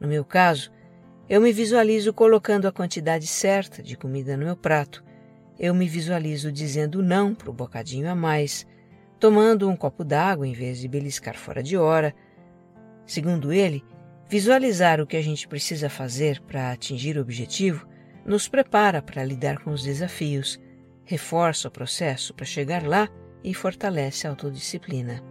No 0.00 0.08
meu 0.08 0.24
caso, 0.24 0.70
eu 1.28 1.40
me 1.40 1.52
visualizo 1.52 2.12
colocando 2.12 2.66
a 2.66 2.72
quantidade 2.72 3.26
certa 3.26 3.82
de 3.82 3.96
comida 3.96 4.36
no 4.36 4.44
meu 4.44 4.56
prato. 4.56 5.02
Eu 5.58 5.72
me 5.72 5.88
visualizo 5.88 6.52
dizendo 6.52 7.02
não 7.02 7.34
para 7.34 7.48
o 7.48 7.54
bocadinho 7.54 8.10
a 8.10 8.14
mais, 8.14 8.66
tomando 9.24 9.70
um 9.70 9.74
copo 9.74 10.04
d'água 10.04 10.46
em 10.46 10.52
vez 10.52 10.78
de 10.78 10.86
beliscar 10.86 11.34
fora 11.34 11.62
de 11.62 11.78
hora. 11.78 12.14
Segundo 13.06 13.54
ele, 13.54 13.82
visualizar 14.28 15.00
o 15.00 15.06
que 15.06 15.16
a 15.16 15.22
gente 15.22 15.48
precisa 15.48 15.88
fazer 15.88 16.42
para 16.42 16.70
atingir 16.70 17.16
o 17.16 17.22
objetivo 17.22 17.88
nos 18.26 18.48
prepara 18.48 19.00
para 19.00 19.24
lidar 19.24 19.60
com 19.60 19.70
os 19.70 19.82
desafios, 19.82 20.60
reforça 21.06 21.68
o 21.68 21.70
processo 21.70 22.34
para 22.34 22.44
chegar 22.44 22.86
lá 22.86 23.08
e 23.42 23.54
fortalece 23.54 24.26
a 24.26 24.30
autodisciplina. 24.30 25.22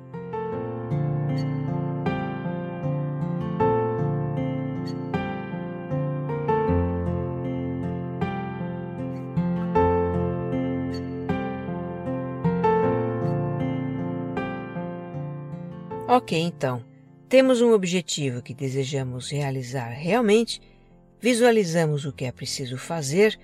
Ok, 16.16 16.40
então, 16.40 16.86
temos 17.28 17.60
um 17.60 17.72
objetivo 17.72 18.44
que 18.44 18.54
desejamos 18.54 19.32
realizar 19.32 19.90
realmente, 19.90 20.62
visualizamos 21.20 22.06
o 22.06 22.14
que 22.14 22.26
é 22.26 22.32
preciso 22.32 22.78
fazer, 22.78 23.36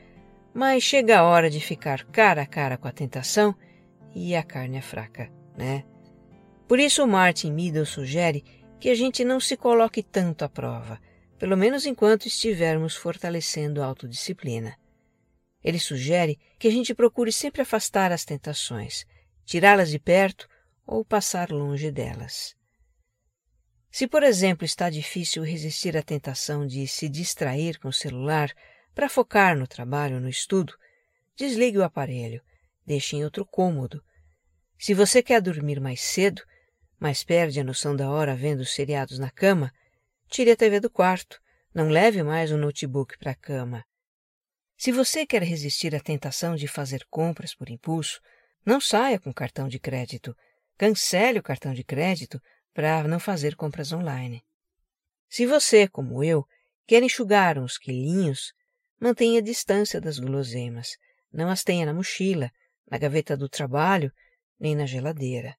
mas 0.53 0.83
chega 0.83 1.17
a 1.17 1.23
hora 1.23 1.49
de 1.49 1.59
ficar 1.59 2.03
cara 2.03 2.43
a 2.43 2.45
cara 2.45 2.77
com 2.77 2.87
a 2.87 2.91
tentação 2.91 3.55
e 4.13 4.35
a 4.35 4.43
carne 4.43 4.77
é 4.77 4.81
fraca, 4.81 5.31
né? 5.57 5.83
Por 6.67 6.79
isso, 6.79 7.07
Martin 7.07 7.53
Meadows 7.53 7.89
sugere 7.89 8.43
que 8.79 8.91
a 8.91 8.95
gente 8.95 9.25
não 9.25 9.39
se 9.39 9.57
coloque 9.57 10.03
tanto 10.03 10.45
à 10.45 10.47
prova, 10.47 11.01
pelo 11.39 11.57
menos 11.57 11.87
enquanto 11.87 12.27
estivermos 12.27 12.95
fortalecendo 12.95 13.81
a 13.81 13.87
autodisciplina. 13.87 14.77
Ele 15.63 15.79
sugere 15.79 16.37
que 16.59 16.67
a 16.67 16.71
gente 16.71 16.93
procure 16.93 17.31
sempre 17.31 17.63
afastar 17.63 18.11
as 18.11 18.23
tentações, 18.23 19.07
tirá-las 19.43 19.89
de 19.89 19.97
perto 19.97 20.47
ou 20.85 21.03
passar 21.03 21.49
longe 21.49 21.89
delas. 21.89 22.58
Se, 23.91 24.07
por 24.07 24.23
exemplo, 24.23 24.63
está 24.63 24.89
difícil 24.89 25.43
resistir 25.43 25.97
à 25.97 26.03
tentação 26.03 26.65
de 26.65 26.87
se 26.87 27.09
distrair 27.09 27.79
com 27.79 27.87
o 27.87 27.93
celular 27.93 28.53
para 28.93 29.09
focar 29.09 29.57
no 29.57 29.67
trabalho 29.67 30.15
ou 30.15 30.21
no 30.21 30.29
estudo, 30.29 30.73
desligue 31.35 31.77
o 31.77 31.83
aparelho, 31.83 32.41
deixe 32.85 33.15
em 33.15 33.23
outro 33.23 33.45
cômodo. 33.45 34.03
Se 34.77 34.93
você 34.93 35.23
quer 35.23 35.41
dormir 35.41 35.79
mais 35.79 36.01
cedo, 36.01 36.41
mas 36.99 37.23
perde 37.23 37.59
a 37.59 37.63
noção 37.63 37.95
da 37.95 38.09
hora 38.09 38.35
vendo 38.35 38.59
os 38.59 38.73
seriados 38.73 39.17
na 39.17 39.31
cama, 39.31 39.73
tire 40.27 40.51
a 40.51 40.55
TV 40.55 40.79
do 40.79 40.89
quarto, 40.89 41.39
não 41.73 41.89
leve 41.89 42.21
mais 42.23 42.51
o 42.51 42.57
notebook 42.57 43.17
para 43.17 43.31
a 43.31 43.35
cama. 43.35 43.83
Se 44.77 44.91
você 44.91 45.25
quer 45.25 45.43
resistir 45.43 45.95
à 45.95 45.99
tentação 45.99 46.55
de 46.55 46.67
fazer 46.67 47.05
compras 47.09 47.53
por 47.53 47.69
impulso, 47.69 48.21
não 48.65 48.79
saia 48.79 49.19
com 49.19 49.33
cartão 49.33 49.67
de 49.67 49.79
crédito. 49.79 50.35
Cancele 50.77 51.39
o 51.39 51.43
cartão 51.43 51.73
de 51.73 51.83
crédito 51.83 52.41
para 52.79 53.03
não 53.09 53.19
fazer 53.19 53.57
compras 53.57 53.91
online. 53.91 54.41
Se 55.27 55.45
você, 55.45 55.85
como 55.85 56.23
eu, 56.23 56.47
quer 56.87 57.03
enxugar 57.03 57.59
uns 57.59 57.77
quilinhos, 57.77 58.53
mantenha 58.97 59.39
a 59.39 59.43
distância 59.43 59.99
das 59.99 60.17
guloseimas. 60.17 60.95
Não 61.29 61.49
as 61.49 61.61
tenha 61.61 61.85
na 61.85 61.93
mochila, 61.93 62.49
na 62.89 62.97
gaveta 62.97 63.35
do 63.35 63.49
trabalho, 63.49 64.13
nem 64.57 64.77
na 64.77 64.85
geladeira. 64.85 65.57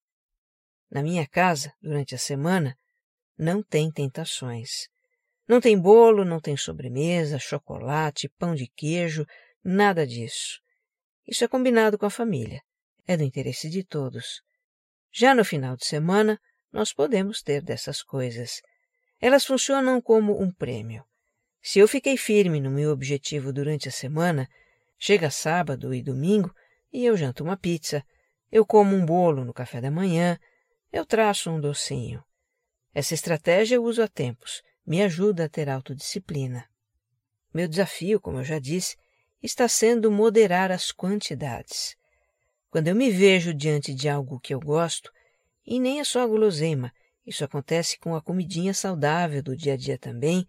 Na 0.91 1.03
minha 1.03 1.29
casa, 1.29 1.75
durante 1.79 2.15
a 2.15 2.19
semana, 2.19 2.75
não 3.37 3.63
tem 3.63 3.93
tentações. 3.93 4.89
Não 5.47 5.61
tem 5.61 5.79
bolo, 5.79 6.25
não 6.25 6.41
tem 6.41 6.57
sobremesa, 6.57 7.39
chocolate, 7.39 8.31
pão 8.39 8.55
de 8.55 8.67
queijo, 8.67 9.27
nada 9.63 10.07
disso. 10.07 10.59
Isso 11.29 11.45
é 11.45 11.49
combinado 11.49 11.99
com 11.99 12.07
a 12.07 12.11
família. 12.11 12.63
É 13.07 13.15
do 13.15 13.23
interesse 13.23 13.69
de 13.69 13.85
todos. 13.85 14.41
Já 15.13 15.35
no 15.35 15.45
final 15.45 15.77
de 15.77 15.85
semana, 15.85 16.41
nós 16.73 16.93
podemos 16.93 17.43
ter 17.43 17.63
dessas 17.63 18.03
coisas. 18.03 18.61
Elas 19.21 19.45
funcionam 19.45 20.01
como 20.01 20.41
um 20.41 20.51
prêmio. 20.51 21.05
Se 21.63 21.79
eu 21.79 21.87
fiquei 21.87 22.17
firme 22.17 22.61
no 22.61 22.71
meu 22.71 22.91
objetivo 22.91 23.53
durante 23.53 23.89
a 23.89 23.93
semana, 23.93 24.49
chega 24.99 25.31
sábado 25.31 25.93
e 25.93 26.03
domingo 26.03 26.55
e 26.93 27.05
eu 27.05 27.17
janto 27.17 27.45
uma 27.45 27.57
pizza, 27.57 28.03
eu 28.51 28.65
como 28.65 28.97
um 28.97 29.05
bolo 29.05 29.45
no 29.45 29.53
café 29.53 29.81
da 29.81 29.91
manhã, 29.91 30.39
eu 30.93 31.05
traço 31.05 31.51
um 31.51 31.61
docinho. 31.61 32.23
Essa 32.93 33.15
estratégia 33.15 33.77
eu 33.77 33.85
uso 33.85 34.03
há 34.03 34.09
tempos, 34.09 34.63
me 34.87 35.03
ajuda 35.03 35.45
a 35.45 35.49
ter 35.49 35.69
autodisciplina. 35.69 36.67
Meu 37.53 37.69
desafio, 37.69 38.21
como 38.21 38.39
eu 38.39 38.45
já 38.45 38.59
disse, 38.59 38.97
está 39.43 39.69
sendo 39.69 40.11
moderar 40.11 40.73
as 40.73 40.91
quantidades. 40.91 41.97
Quando 42.71 42.89
eu 42.89 42.95
me 42.95 43.11
vejo 43.11 43.53
diante 43.53 43.95
de 43.95 44.09
algo 44.09 44.41
que 44.41 44.55
eu 44.55 44.61
gosto, 44.61 45.13
e 45.71 45.79
nem 45.79 46.01
é 46.01 46.05
só 46.05 46.25
a 46.25 46.27
guloseima, 46.27 46.93
isso 47.25 47.45
acontece 47.45 47.97
com 47.97 48.17
a 48.17 48.21
comidinha 48.21 48.75
saudável 48.75 49.41
do 49.41 49.57
dia 49.57 49.75
a 49.75 49.77
dia 49.77 49.97
também, 49.97 50.45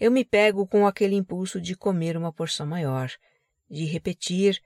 eu 0.00 0.10
me 0.10 0.24
pego 0.24 0.66
com 0.66 0.84
aquele 0.84 1.14
impulso 1.14 1.60
de 1.60 1.76
comer 1.76 2.16
uma 2.16 2.32
porção 2.32 2.66
maior, 2.66 3.08
de 3.70 3.84
repetir, 3.84 4.60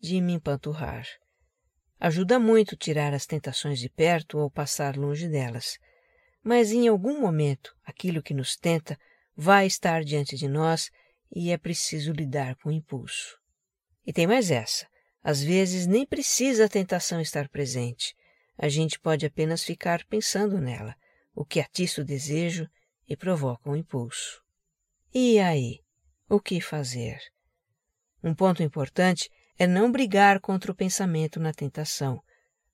de 0.00 0.18
me 0.22 0.32
empanturrar. 0.32 1.06
Ajuda 2.00 2.38
muito 2.38 2.74
tirar 2.74 3.12
as 3.12 3.26
tentações 3.26 3.78
de 3.78 3.90
perto 3.90 4.38
ou 4.38 4.50
passar 4.50 4.96
longe 4.96 5.28
delas. 5.28 5.78
Mas 6.42 6.72
em 6.72 6.88
algum 6.88 7.20
momento, 7.20 7.76
aquilo 7.84 8.22
que 8.22 8.32
nos 8.32 8.56
tenta 8.56 8.98
vai 9.36 9.66
estar 9.66 10.02
diante 10.04 10.38
de 10.38 10.48
nós 10.48 10.90
e 11.30 11.50
é 11.50 11.58
preciso 11.58 12.12
lidar 12.12 12.56
com 12.56 12.70
o 12.70 12.72
impulso. 12.72 13.38
E 14.06 14.12
tem 14.12 14.26
mais 14.26 14.50
essa. 14.50 14.86
Às 15.22 15.42
vezes 15.42 15.86
nem 15.86 16.06
precisa 16.06 16.64
a 16.64 16.68
tentação 16.68 17.20
estar 17.20 17.46
presente. 17.50 18.14
A 18.56 18.68
gente 18.68 18.98
pode 18.98 19.26
apenas 19.26 19.64
ficar 19.64 20.04
pensando 20.04 20.60
nela, 20.60 20.94
o 21.34 21.44
que 21.44 21.60
atiça 21.60 22.00
o 22.00 22.04
desejo 22.04 22.68
e 23.08 23.16
provoca 23.16 23.68
um 23.68 23.76
impulso. 23.76 24.42
E 25.12 25.38
aí? 25.38 25.80
O 26.28 26.40
que 26.40 26.60
fazer? 26.60 27.18
Um 28.22 28.34
ponto 28.34 28.62
importante 28.62 29.30
é 29.58 29.66
não 29.66 29.92
brigar 29.92 30.40
contra 30.40 30.72
o 30.72 30.74
pensamento 30.74 31.38
na 31.38 31.52
tentação. 31.52 32.22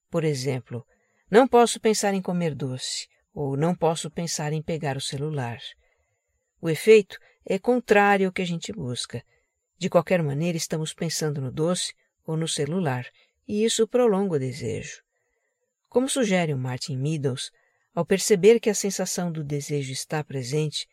Por 0.08 0.24
exemplo, 0.24 0.86
não 1.30 1.46
posso 1.48 1.80
pensar 1.80 2.14
em 2.14 2.22
comer 2.22 2.54
doce, 2.54 3.08
ou 3.32 3.56
não 3.56 3.74
posso 3.74 4.10
pensar 4.10 4.52
em 4.52 4.62
pegar 4.62 4.96
o 4.96 5.00
celular. 5.00 5.58
O 6.60 6.68
efeito 6.68 7.18
é 7.44 7.58
contrário 7.58 8.26
ao 8.26 8.32
que 8.32 8.42
a 8.42 8.46
gente 8.46 8.72
busca. 8.72 9.22
De 9.78 9.88
qualquer 9.88 10.22
maneira, 10.22 10.58
estamos 10.58 10.92
pensando 10.92 11.40
no 11.40 11.50
doce 11.50 11.94
ou 12.24 12.36
no 12.36 12.46
celular, 12.46 13.06
e 13.48 13.64
isso 13.64 13.88
prolonga 13.88 14.36
o 14.36 14.38
desejo. 14.38 15.02
Como 15.90 16.08
sugere 16.08 16.54
o 16.54 16.58
Martin 16.58 16.96
Meadows, 16.96 17.52
ao 17.94 18.06
perceber 18.06 18.58
que 18.58 18.70
a 18.70 18.74
sensação 18.74 19.30
do 19.30 19.44
desejo 19.44 19.92
está 19.92 20.24
presente, 20.24 20.88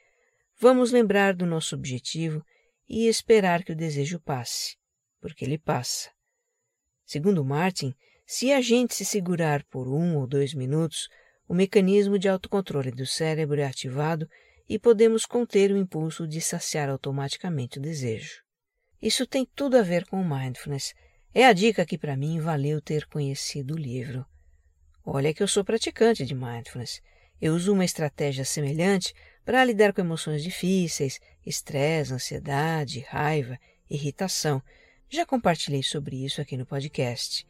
vamos 0.60 0.92
lembrar 0.92 1.34
do 1.34 1.46
nosso 1.46 1.74
objetivo 1.74 2.44
e 2.89 3.08
esperar 3.08 3.63
que 3.63 3.72
o 3.72 3.75
desejo 3.75 4.20
passe 4.20 4.75
porque 5.20 5.44
ele 5.44 5.58
passa. 5.58 6.10
Segundo 7.06 7.44
Martin, 7.44 7.94
se 8.25 8.51
a 8.51 8.62
gente 8.62 8.94
se 8.94 9.06
segurar 9.06 9.63
por 9.66 9.88
um 9.88 10.18
ou 10.18 10.27
dois 10.27 10.54
minutos, 10.54 11.08
o 11.48 11.54
mecanismo 11.54 12.20
de 12.20 12.27
autocontrole 12.27 12.92
do 12.92 13.06
cérebro 13.06 13.60
é 13.60 13.66
ativado 13.66 14.30
e 14.68 14.77
podemos 14.77 15.25
conter 15.25 15.72
o 15.72 15.77
impulso 15.77 16.27
de 16.27 16.42
saciar 16.42 16.89
automaticamente 16.89 17.80
o 17.80 17.82
desejo. 17.82 18.42
Isso 19.01 19.25
tem 19.25 19.46
tudo 19.56 19.77
a 19.77 19.82
ver 19.82 20.06
com 20.06 20.20
o 20.20 20.30
mindfulness. 20.30 20.93
É 21.34 21.45
a 21.45 21.54
dica 21.54 21.86
que 21.86 21.98
para 21.98 22.17
mim 22.17 22.39
valeu 22.39 22.82
ter 22.82 23.06
conhecido 23.08 23.76
o 23.76 23.78
livro. 23.78 24.26
Olha 25.10 25.34
que 25.34 25.41
eu 25.41 25.48
sou 25.48 25.63
praticante 25.63 26.26
de 26.26 26.36
mindfulness. 26.36 27.02
Eu 27.41 27.56
uso 27.56 27.72
uma 27.72 27.86
estratégia 27.86 28.43
semelhante 28.43 29.13
para 29.46 29.63
lidar 29.63 29.93
com 29.93 30.02
emoções 30.02 30.43
difíceis, 30.43 31.17
estresse, 31.46 32.13
ansiedade, 32.13 33.06
raiva, 33.08 33.58
irritação, 33.89 34.62
já 35.10 35.26
compartilhei 35.26 35.82
sobre 35.82 36.26
isso 36.26 36.41
aqui 36.41 36.58
no 36.58 36.65
podcast. 36.65 37.48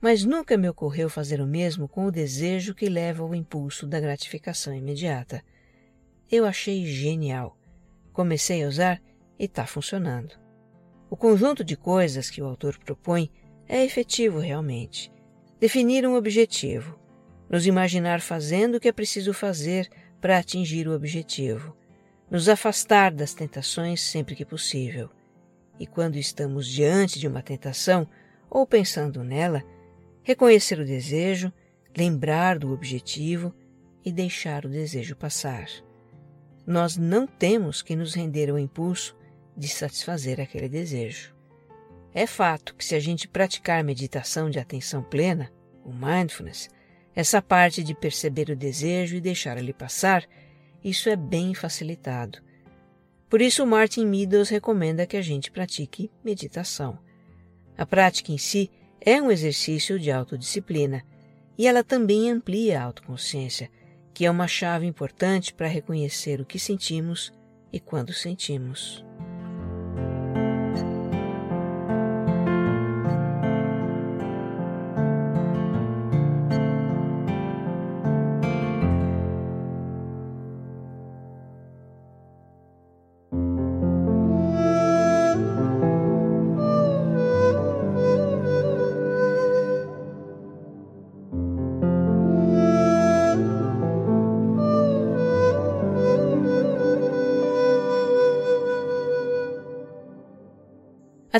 Mas 0.00 0.24
nunca 0.24 0.56
me 0.56 0.68
ocorreu 0.68 1.08
fazer 1.08 1.40
o 1.40 1.46
mesmo 1.46 1.86
com 1.86 2.06
o 2.06 2.10
desejo 2.10 2.74
que 2.74 2.88
leva 2.88 3.22
ao 3.22 3.36
impulso 3.36 3.86
da 3.86 4.00
gratificação 4.00 4.74
imediata. 4.74 5.44
Eu 6.28 6.44
achei 6.44 6.84
genial. 6.84 7.56
Comecei 8.12 8.64
a 8.64 8.68
usar 8.68 9.00
e 9.38 9.44
está 9.44 9.64
funcionando. 9.64 10.36
O 11.08 11.16
conjunto 11.16 11.62
de 11.62 11.76
coisas 11.76 12.28
que 12.28 12.42
o 12.42 12.46
autor 12.46 12.76
propõe 12.80 13.30
é 13.68 13.84
efetivo 13.84 14.40
realmente. 14.40 15.12
Definir 15.60 16.06
um 16.06 16.16
objetivo, 16.16 16.98
nos 17.48 17.66
imaginar 17.66 18.20
fazendo 18.20 18.76
o 18.76 18.80
que 18.80 18.88
é 18.88 18.92
preciso 18.92 19.32
fazer 19.32 19.88
para 20.20 20.38
atingir 20.38 20.88
o 20.88 20.94
objetivo, 20.94 21.76
nos 22.30 22.48
afastar 22.48 23.12
das 23.12 23.34
tentações 23.34 24.00
sempre 24.00 24.34
que 24.34 24.44
possível 24.44 25.10
e 25.80 25.86
quando 25.86 26.16
estamos 26.16 26.68
diante 26.68 27.18
de 27.18 27.26
uma 27.26 27.42
tentação 27.42 28.06
ou 28.50 28.66
pensando 28.66 29.24
nela, 29.24 29.64
reconhecer 30.22 30.78
o 30.78 30.84
desejo, 30.84 31.50
lembrar 31.96 32.58
do 32.58 32.70
objetivo 32.70 33.54
e 34.04 34.12
deixar 34.12 34.66
o 34.66 34.68
desejo 34.68 35.16
passar. 35.16 35.66
Nós 36.66 36.98
não 36.98 37.26
temos 37.26 37.80
que 37.80 37.96
nos 37.96 38.14
render 38.14 38.50
ao 38.50 38.58
impulso 38.58 39.16
de 39.56 39.68
satisfazer 39.68 40.38
aquele 40.38 40.68
desejo. 40.68 41.34
É 42.14 42.26
fato 42.26 42.74
que 42.74 42.84
se 42.84 42.94
a 42.94 43.00
gente 43.00 43.28
praticar 43.28 43.84
meditação 43.84 44.50
de 44.50 44.58
atenção 44.58 45.02
plena, 45.02 45.50
o 45.84 45.92
mindfulness, 45.92 46.68
essa 47.14 47.40
parte 47.40 47.82
de 47.82 47.94
perceber 47.94 48.50
o 48.50 48.56
desejo 48.56 49.16
e 49.16 49.20
deixar 49.20 49.58
ele 49.58 49.72
passar, 49.72 50.24
isso 50.82 51.08
é 51.08 51.16
bem 51.16 51.54
facilitado 51.54 52.40
por 53.30 53.40
isso, 53.40 53.64
Martin 53.64 54.06
Meadows 54.06 54.48
recomenda 54.48 55.06
que 55.06 55.16
a 55.16 55.22
gente 55.22 55.52
pratique 55.52 56.10
meditação. 56.24 56.98
A 57.78 57.86
prática 57.86 58.32
em 58.32 58.38
si 58.38 58.68
é 59.00 59.22
um 59.22 59.30
exercício 59.30 60.00
de 60.00 60.10
autodisciplina 60.10 61.04
e 61.56 61.68
ela 61.68 61.84
também 61.84 62.28
amplia 62.28 62.80
a 62.80 62.82
autoconsciência, 62.82 63.70
que 64.12 64.26
é 64.26 64.30
uma 64.30 64.48
chave 64.48 64.84
importante 64.84 65.54
para 65.54 65.68
reconhecer 65.68 66.40
o 66.40 66.44
que 66.44 66.58
sentimos 66.58 67.32
e 67.72 67.78
quando 67.78 68.12
sentimos. 68.12 69.04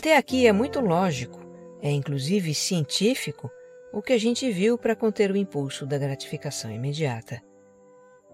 Até 0.01 0.17
aqui 0.17 0.47
é 0.47 0.53
muito 0.53 0.81
lógico, 0.81 1.39
é 1.83 1.91
inclusive 1.91 2.55
científico, 2.55 3.51
o 3.93 4.01
que 4.01 4.15
a 4.15 4.19
gente 4.19 4.51
viu 4.51 4.79
para 4.79 4.97
conter 4.97 5.31
o 5.31 5.37
impulso 5.37 5.85
da 5.85 5.99
gratificação 5.99 6.73
imediata. 6.73 7.43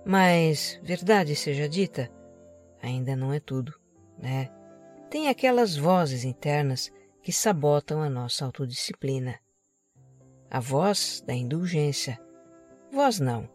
Mas, 0.05 0.79
verdade 0.85 1.35
seja 1.35 1.69
dita, 1.69 2.09
ainda 2.81 3.17
não 3.17 3.33
é 3.33 3.41
tudo, 3.41 3.75
né? 4.17 4.49
Tem 5.11 5.29
aquelas 5.29 5.77
vozes 5.77 6.23
internas 6.23 6.89
que 7.21 7.33
sabotam 7.33 8.01
a 8.01 8.09
nossa 8.09 8.45
autodisciplina. 8.45 9.37
A 10.49 10.61
voz 10.61 11.21
da 11.27 11.35
indulgência. 11.35 12.17
Voz 12.93 13.19
não. 13.19 13.51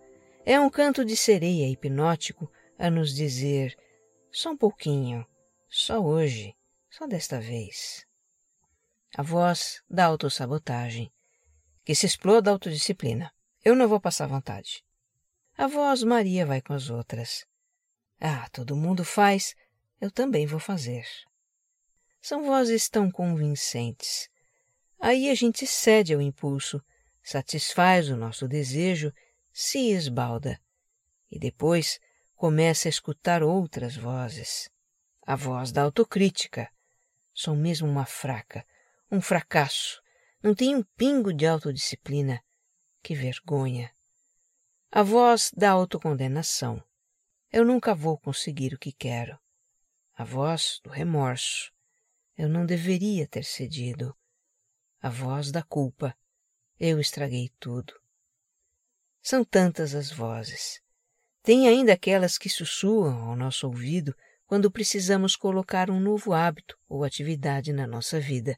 É 0.45 0.59
um 0.59 0.69
canto 0.69 1.05
de 1.05 1.15
sereia 1.15 1.71
hipnótico 1.71 2.51
a 2.77 2.89
nos 2.89 3.15
dizer: 3.15 3.73
só 4.29 4.51
um 4.51 4.57
pouquinho, 4.57 5.25
só 5.69 6.03
hoje, 6.03 6.53
só 6.91 7.07
desta 7.07 7.39
vez. 7.39 8.05
A 9.17 9.23
voz 9.23 9.81
da 9.89 10.05
autossabotagem, 10.05 11.11
que 11.83 11.95
se 11.95 12.05
exploda 12.05 12.49
a 12.51 12.53
autodisciplina. 12.53 13.33
Eu 13.63 13.75
não 13.75 13.87
vou 13.87 13.99
passar 13.99 14.27
vontade. 14.27 14.83
A 15.57 15.67
voz 15.67 16.03
Maria 16.03 16.45
vai 16.45 16.61
com 16.61 16.73
as 16.73 16.89
outras. 16.89 17.45
Ah, 18.19 18.47
todo 18.51 18.75
mundo 18.75 19.05
faz, 19.05 19.55
eu 19.99 20.11
também 20.11 20.45
vou 20.45 20.59
fazer. 20.59 21.05
São 22.21 22.43
vozes 22.43 22.89
tão 22.89 23.09
convincentes. 23.09 24.29
Aí 24.99 25.29
a 25.29 25.35
gente 25.35 25.65
cede 25.65 26.13
ao 26.13 26.21
impulso, 26.21 26.83
satisfaz 27.23 28.09
o 28.09 28.17
nosso 28.17 28.47
desejo, 28.47 29.13
se 29.51 29.91
esbalda. 29.91 30.59
E 31.31 31.39
depois, 31.39 31.99
começa 32.35 32.87
a 32.87 32.89
escutar 32.89 33.41
outras 33.41 33.95
vozes. 33.95 34.69
A 35.25 35.35
voz 35.35 35.71
da 35.71 35.83
autocrítica. 35.83 36.69
Sou 37.43 37.55
mesmo 37.55 37.87
uma 37.87 38.05
fraca, 38.05 38.63
um 39.09 39.19
fracasso. 39.19 39.99
Não 40.43 40.53
tenho 40.53 40.77
um 40.77 40.83
pingo 40.95 41.33
de 41.33 41.47
autodisciplina. 41.47 42.39
Que 43.01 43.15
vergonha. 43.15 43.91
A 44.91 45.01
voz 45.01 45.49
da 45.57 45.71
autocondenação. 45.71 46.83
Eu 47.51 47.65
nunca 47.65 47.95
vou 47.95 48.15
conseguir 48.15 48.75
o 48.75 48.77
que 48.77 48.91
quero. 48.91 49.39
A 50.13 50.23
voz 50.23 50.79
do 50.83 50.91
remorso. 50.91 51.73
Eu 52.37 52.47
não 52.47 52.63
deveria 52.63 53.27
ter 53.27 53.43
cedido. 53.43 54.15
A 55.01 55.09
voz 55.09 55.51
da 55.51 55.63
culpa. 55.63 56.15
Eu 56.79 56.99
estraguei 56.99 57.49
tudo. 57.59 57.99
São 59.19 59.43
tantas 59.43 59.95
as 59.95 60.11
vozes. 60.11 60.79
Tem 61.41 61.67
ainda 61.67 61.93
aquelas 61.93 62.37
que 62.37 62.49
sussurram 62.49 63.31
ao 63.31 63.35
nosso 63.35 63.65
ouvido 63.65 64.15
quando 64.51 64.69
precisamos 64.69 65.37
colocar 65.37 65.89
um 65.89 65.97
novo 65.97 66.33
hábito 66.33 66.77
ou 66.89 67.05
atividade 67.05 67.71
na 67.71 67.87
nossa 67.87 68.19
vida, 68.19 68.57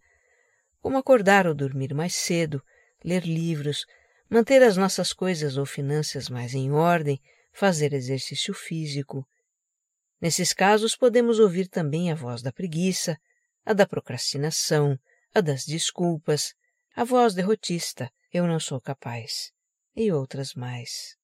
como 0.81 0.97
acordar 0.97 1.45
ou 1.45 1.53
dormir 1.53 1.93
mais 1.93 2.15
cedo, 2.15 2.63
ler 3.05 3.23
livros, 3.23 3.85
manter 4.27 4.63
as 4.63 4.75
nossas 4.75 5.13
coisas 5.13 5.55
ou 5.55 5.67
finanças 5.67 6.29
mais 6.29 6.55
em 6.55 6.71
ordem, 6.71 7.21
fazer 7.51 7.93
exercício 7.93 8.55
físico. 8.55 9.23
Nesses 10.19 10.51
casos, 10.51 10.95
podemos 10.95 11.37
ouvir 11.37 11.67
também 11.67 12.11
a 12.11 12.15
voz 12.15 12.41
da 12.41 12.51
preguiça, 12.51 13.15
a 13.63 13.71
da 13.71 13.85
procrastinação, 13.85 14.97
a 15.31 15.41
das 15.41 15.63
desculpas, 15.63 16.55
a 16.95 17.03
voz 17.03 17.35
derrotista, 17.35 18.11
eu 18.33 18.47
não 18.47 18.59
sou 18.59 18.81
capaz, 18.81 19.51
e 19.95 20.11
outras 20.11 20.55
mais. 20.55 21.15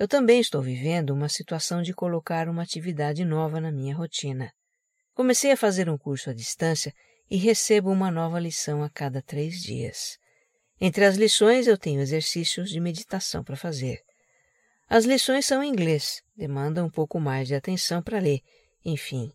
Eu 0.00 0.08
também 0.08 0.40
estou 0.40 0.62
vivendo 0.62 1.10
uma 1.10 1.28
situação 1.28 1.82
de 1.82 1.92
colocar 1.92 2.48
uma 2.48 2.62
atividade 2.62 3.22
nova 3.22 3.60
na 3.60 3.70
minha 3.70 3.94
rotina. 3.94 4.50
Comecei 5.12 5.52
a 5.52 5.56
fazer 5.58 5.90
um 5.90 5.98
curso 5.98 6.30
à 6.30 6.32
distância 6.32 6.94
e 7.30 7.36
recebo 7.36 7.90
uma 7.90 8.10
nova 8.10 8.40
lição 8.40 8.82
a 8.82 8.88
cada 8.88 9.20
três 9.20 9.62
dias. 9.62 10.16
Entre 10.80 11.04
as 11.04 11.16
lições, 11.16 11.66
eu 11.66 11.76
tenho 11.76 12.00
exercícios 12.00 12.70
de 12.70 12.80
meditação 12.80 13.44
para 13.44 13.56
fazer. 13.56 14.00
As 14.88 15.04
lições 15.04 15.44
são 15.44 15.62
em 15.62 15.68
inglês, 15.68 16.22
demandam 16.34 16.86
um 16.86 16.90
pouco 16.90 17.20
mais 17.20 17.46
de 17.46 17.54
atenção 17.54 18.02
para 18.02 18.20
ler. 18.20 18.40
Enfim, 18.82 19.30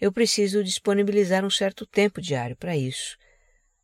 eu 0.00 0.12
preciso 0.12 0.62
disponibilizar 0.62 1.44
um 1.44 1.50
certo 1.50 1.84
tempo 1.84 2.20
diário 2.20 2.56
para 2.56 2.76
isso. 2.76 3.16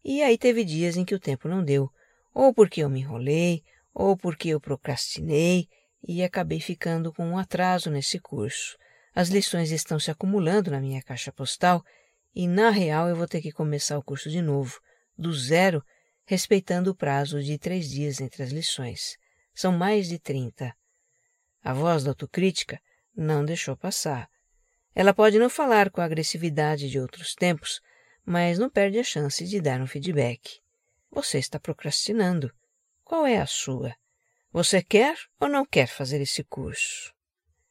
E 0.04 0.22
aí 0.22 0.38
teve 0.38 0.62
dias 0.62 0.96
em 0.96 1.04
que 1.04 1.16
o 1.16 1.20
tempo 1.20 1.48
não 1.48 1.64
deu, 1.64 1.90
ou 2.32 2.54
porque 2.54 2.80
eu 2.80 2.88
me 2.88 3.00
enrolei, 3.00 3.64
ou 3.92 4.16
porque 4.16 4.50
eu 4.50 4.60
procrastinei, 4.60 5.68
e 6.06 6.22
acabei 6.22 6.60
ficando 6.60 7.12
com 7.12 7.26
um 7.26 7.38
atraso 7.38 7.90
nesse 7.90 8.18
curso. 8.18 8.76
As 9.14 9.28
lições 9.28 9.70
estão 9.70 9.98
se 9.98 10.10
acumulando 10.10 10.70
na 10.70 10.80
minha 10.80 11.02
caixa 11.02 11.32
postal 11.32 11.84
e, 12.34 12.48
na 12.48 12.70
real, 12.70 13.08
eu 13.08 13.16
vou 13.16 13.28
ter 13.28 13.40
que 13.40 13.52
começar 13.52 13.98
o 13.98 14.02
curso 14.02 14.30
de 14.30 14.40
novo, 14.40 14.80
do 15.16 15.32
zero, 15.32 15.84
respeitando 16.24 16.90
o 16.90 16.94
prazo 16.94 17.42
de 17.42 17.58
três 17.58 17.90
dias 17.90 18.20
entre 18.20 18.42
as 18.42 18.50
lições. 18.50 19.16
São 19.54 19.72
mais 19.72 20.08
de 20.08 20.18
trinta. 20.18 20.74
A 21.62 21.72
voz 21.72 22.04
da 22.04 22.10
autocrítica 22.10 22.80
não 23.14 23.44
deixou 23.44 23.76
passar. 23.76 24.28
Ela 24.94 25.14
pode 25.14 25.38
não 25.38 25.50
falar 25.50 25.90
com 25.90 26.00
a 26.00 26.04
agressividade 26.04 26.90
de 26.90 26.98
outros 26.98 27.34
tempos, 27.34 27.80
mas 28.24 28.58
não 28.58 28.70
perde 28.70 28.98
a 28.98 29.04
chance 29.04 29.46
de 29.46 29.60
dar 29.60 29.80
um 29.80 29.86
feedback. 29.86 30.60
Você 31.10 31.38
está 31.38 31.60
procrastinando. 31.60 32.50
Qual 33.04 33.26
é 33.26 33.38
a 33.38 33.46
sua? 33.46 33.94
Você 34.52 34.82
quer 34.82 35.16
ou 35.40 35.48
não 35.48 35.64
quer 35.64 35.86
fazer 35.86 36.20
esse 36.20 36.44
curso? 36.44 37.10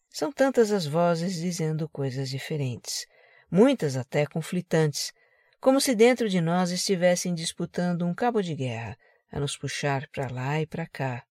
São 0.09 0.31
tantas 0.31 0.71
as 0.71 0.83
vozes 0.83 1.35
dizendo 1.35 1.87
coisas 1.87 2.27
diferentes, 2.27 3.05
muitas 3.51 3.95
até 3.95 4.25
conflitantes, 4.25 5.13
como 5.59 5.79
se 5.79 5.93
dentro 5.93 6.27
de 6.27 6.41
nós 6.41 6.71
estivessem 6.71 7.35
disputando 7.35 8.03
um 8.03 8.15
cabo 8.15 8.41
de 8.41 8.55
guerra, 8.55 8.97
a 9.31 9.39
nos 9.39 9.55
puxar 9.55 10.07
para 10.07 10.27
lá 10.33 10.59
e 10.59 10.65
para 10.65 10.87
cá. 10.87 11.23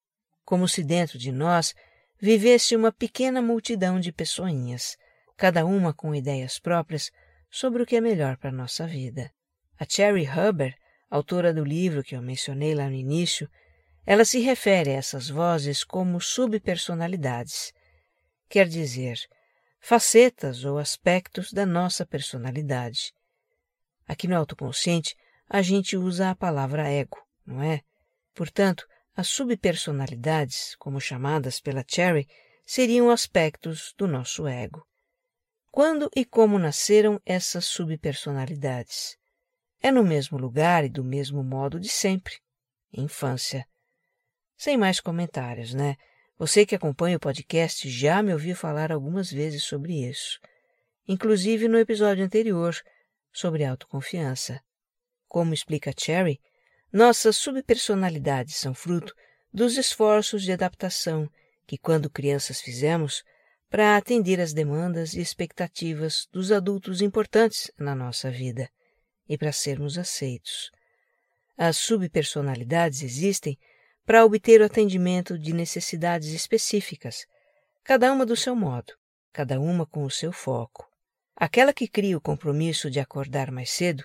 Como 0.44 0.68
se 0.68 0.84
dentro 0.84 1.18
de 1.18 1.32
nós 1.32 1.74
vivesse 2.20 2.76
uma 2.76 2.92
pequena 2.92 3.42
multidão 3.42 3.98
de 3.98 4.12
pessoinhas, 4.12 4.96
cada 5.36 5.66
uma 5.66 5.92
com 5.92 6.14
ideias 6.14 6.60
próprias 6.60 7.10
sobre 7.50 7.82
o 7.82 7.86
que 7.86 7.96
é 7.96 8.00
melhor 8.00 8.36
para 8.36 8.52
nossa 8.52 8.86
vida. 8.86 9.32
A 9.76 9.84
Cherry 9.84 10.28
Huber, 10.28 10.76
autora 11.10 11.52
do 11.52 11.64
livro 11.64 12.04
que 12.04 12.14
eu 12.14 12.22
mencionei 12.22 12.72
lá 12.72 12.88
no 12.88 12.94
início, 12.94 13.50
ela 14.10 14.24
se 14.24 14.40
refere 14.40 14.90
a 14.90 14.94
essas 14.94 15.28
vozes 15.28 15.84
como 15.84 16.20
subpersonalidades, 16.20 17.72
quer 18.48 18.66
dizer, 18.66 19.16
facetas 19.78 20.64
ou 20.64 20.78
aspectos 20.78 21.52
da 21.52 21.64
nossa 21.64 22.04
personalidade. 22.04 23.14
Aqui 24.08 24.26
no 24.26 24.36
autoconsciente, 24.36 25.14
a 25.48 25.62
gente 25.62 25.96
usa 25.96 26.28
a 26.28 26.34
palavra 26.34 26.88
ego, 26.88 27.24
não 27.46 27.62
é? 27.62 27.82
Portanto, 28.34 28.84
as 29.14 29.28
subpersonalidades, 29.28 30.74
como 30.74 31.00
chamadas 31.00 31.60
pela 31.60 31.84
Cherry, 31.86 32.26
seriam 32.66 33.10
aspectos 33.10 33.94
do 33.96 34.08
nosso 34.08 34.48
ego. 34.48 34.84
Quando 35.70 36.10
e 36.16 36.24
como 36.24 36.58
nasceram 36.58 37.20
essas 37.24 37.64
subpersonalidades? 37.66 39.16
É 39.80 39.92
no 39.92 40.02
mesmo 40.02 40.36
lugar 40.36 40.84
e 40.84 40.88
do 40.88 41.04
mesmo 41.04 41.44
modo 41.44 41.78
de 41.78 41.88
sempre, 41.88 42.40
infância. 42.92 43.69
Sem 44.60 44.76
mais 44.76 45.00
comentários, 45.00 45.72
né? 45.72 45.96
Você 46.38 46.66
que 46.66 46.74
acompanha 46.74 47.16
o 47.16 47.20
podcast 47.20 47.88
já 47.88 48.22
me 48.22 48.30
ouviu 48.30 48.54
falar 48.54 48.92
algumas 48.92 49.32
vezes 49.32 49.64
sobre 49.64 50.06
isso, 50.06 50.38
inclusive 51.08 51.66
no 51.66 51.78
episódio 51.78 52.22
anterior 52.22 52.76
sobre 53.32 53.64
autoconfiança. 53.64 54.60
Como 55.26 55.54
explica 55.54 55.94
Cherry, 55.98 56.38
nossas 56.92 57.38
subpersonalidades 57.38 58.56
são 58.56 58.74
fruto 58.74 59.14
dos 59.50 59.78
esforços 59.78 60.42
de 60.42 60.52
adaptação 60.52 61.26
que, 61.66 61.78
quando 61.78 62.10
crianças, 62.10 62.60
fizemos 62.60 63.24
para 63.70 63.96
atender 63.96 64.42
às 64.42 64.52
demandas 64.52 65.14
e 65.14 65.22
expectativas 65.22 66.28
dos 66.30 66.52
adultos 66.52 67.00
importantes 67.00 67.72
na 67.78 67.94
nossa 67.94 68.30
vida 68.30 68.68
e 69.26 69.38
para 69.38 69.52
sermos 69.52 69.96
aceitos. 69.96 70.70
As 71.56 71.78
subpersonalidades 71.78 73.02
existem 73.02 73.58
para 74.10 74.24
obter 74.24 74.60
o 74.60 74.64
atendimento 74.64 75.38
de 75.38 75.52
necessidades 75.52 76.30
específicas, 76.30 77.26
cada 77.84 78.12
uma 78.12 78.26
do 78.26 78.34
seu 78.34 78.56
modo, 78.56 78.92
cada 79.32 79.60
uma 79.60 79.86
com 79.86 80.02
o 80.02 80.10
seu 80.10 80.32
foco. 80.32 80.84
Aquela 81.36 81.72
que 81.72 81.86
cria 81.86 82.16
o 82.16 82.20
compromisso 82.20 82.90
de 82.90 82.98
acordar 82.98 83.52
mais 83.52 83.70
cedo 83.70 84.02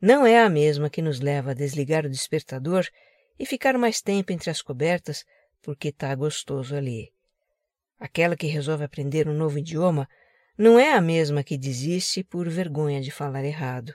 não 0.00 0.26
é 0.26 0.42
a 0.42 0.48
mesma 0.48 0.90
que 0.90 1.00
nos 1.00 1.20
leva 1.20 1.52
a 1.52 1.54
desligar 1.54 2.04
o 2.04 2.10
despertador 2.10 2.88
e 3.38 3.46
ficar 3.46 3.78
mais 3.78 4.02
tempo 4.02 4.32
entre 4.32 4.50
as 4.50 4.60
cobertas 4.60 5.24
porque 5.62 5.90
está 5.90 6.12
gostoso 6.16 6.74
ali. 6.74 7.12
Aquela 8.00 8.34
que 8.34 8.48
resolve 8.48 8.82
aprender 8.82 9.28
um 9.28 9.32
novo 9.32 9.60
idioma 9.60 10.08
não 10.58 10.76
é 10.76 10.92
a 10.92 11.00
mesma 11.00 11.44
que 11.44 11.56
desiste 11.56 12.24
por 12.24 12.48
vergonha 12.48 13.00
de 13.00 13.12
falar 13.12 13.44
errado. 13.44 13.94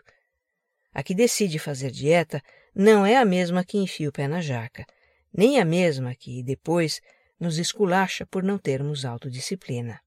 A 0.94 1.04
que 1.04 1.14
decide 1.14 1.60
fazer 1.60 1.92
dieta 1.92 2.42
não 2.74 3.06
é 3.06 3.18
a 3.18 3.26
mesma 3.26 3.66
que 3.66 3.78
enfia 3.78 4.08
o 4.08 4.14
pé 4.14 4.30
na 4.30 4.40
jaca 4.40 4.86
nem 5.34 5.60
a 5.60 5.65
mesma 5.65 6.15
que, 6.15 6.44
depois, 6.44 7.02
nos 7.39 7.58
esculacha 7.58 8.26
por 8.26 8.44
não 8.44 8.58
termos 8.58 9.06
autodisciplina. 9.06 10.00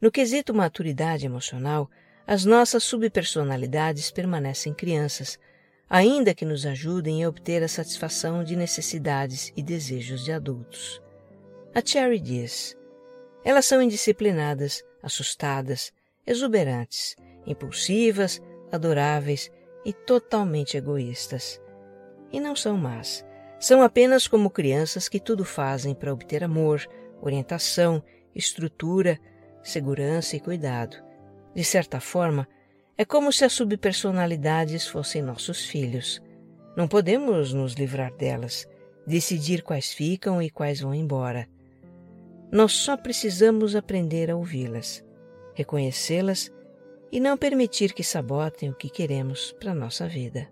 No 0.00 0.10
quesito 0.10 0.54
maturidade 0.54 1.26
emocional, 1.26 1.90
as 2.26 2.44
nossas 2.44 2.84
subpersonalidades 2.84 4.10
permanecem 4.10 4.74
crianças, 4.74 5.38
ainda 5.88 6.34
que 6.34 6.44
nos 6.44 6.66
ajudem 6.66 7.24
a 7.24 7.28
obter 7.28 7.62
a 7.62 7.68
satisfação 7.68 8.44
de 8.44 8.54
necessidades 8.54 9.52
e 9.56 9.62
desejos 9.62 10.24
de 10.24 10.32
adultos. 10.32 11.02
A 11.74 11.80
Cherry 11.84 12.20
diz: 12.20 12.78
elas 13.44 13.64
são 13.66 13.80
indisciplinadas, 13.80 14.84
assustadas, 15.02 15.92
exuberantes, 16.26 17.16
impulsivas, 17.46 18.42
adoráveis 18.70 19.50
e 19.84 19.92
totalmente 19.92 20.76
egoístas. 20.76 21.60
E 22.30 22.40
não 22.40 22.54
são 22.54 22.76
más, 22.76 23.24
são 23.58 23.82
apenas 23.82 24.28
como 24.28 24.50
crianças 24.50 25.08
que 25.08 25.18
tudo 25.18 25.44
fazem 25.44 25.94
para 25.94 26.12
obter 26.12 26.44
amor, 26.44 26.86
orientação, 27.20 28.02
estrutura, 28.34 29.18
segurança 29.62 30.36
e 30.36 30.40
cuidado. 30.40 30.96
De 31.54 31.64
certa 31.64 32.00
forma, 32.00 32.46
é 32.96 33.04
como 33.04 33.32
se 33.32 33.44
as 33.44 33.52
subpersonalidades 33.52 34.86
fossem 34.86 35.22
nossos 35.22 35.66
filhos. 35.66 36.22
Não 36.76 36.86
podemos 36.86 37.52
nos 37.52 37.74
livrar 37.74 38.12
delas, 38.14 38.68
decidir 39.06 39.62
quais 39.62 39.92
ficam 39.92 40.40
e 40.40 40.50
quais 40.50 40.80
vão 40.80 40.94
embora. 40.94 41.48
Nós 42.50 42.72
só 42.72 42.96
precisamos 42.96 43.74
aprender 43.74 44.30
a 44.30 44.36
ouvi-las, 44.36 45.04
reconhecê-las 45.54 46.50
e 47.10 47.20
não 47.20 47.36
permitir 47.36 47.92
que 47.92 48.04
sabotem 48.04 48.70
o 48.70 48.74
que 48.74 48.88
queremos 48.88 49.52
para 49.52 49.74
nossa 49.74 50.06
vida. 50.06 50.48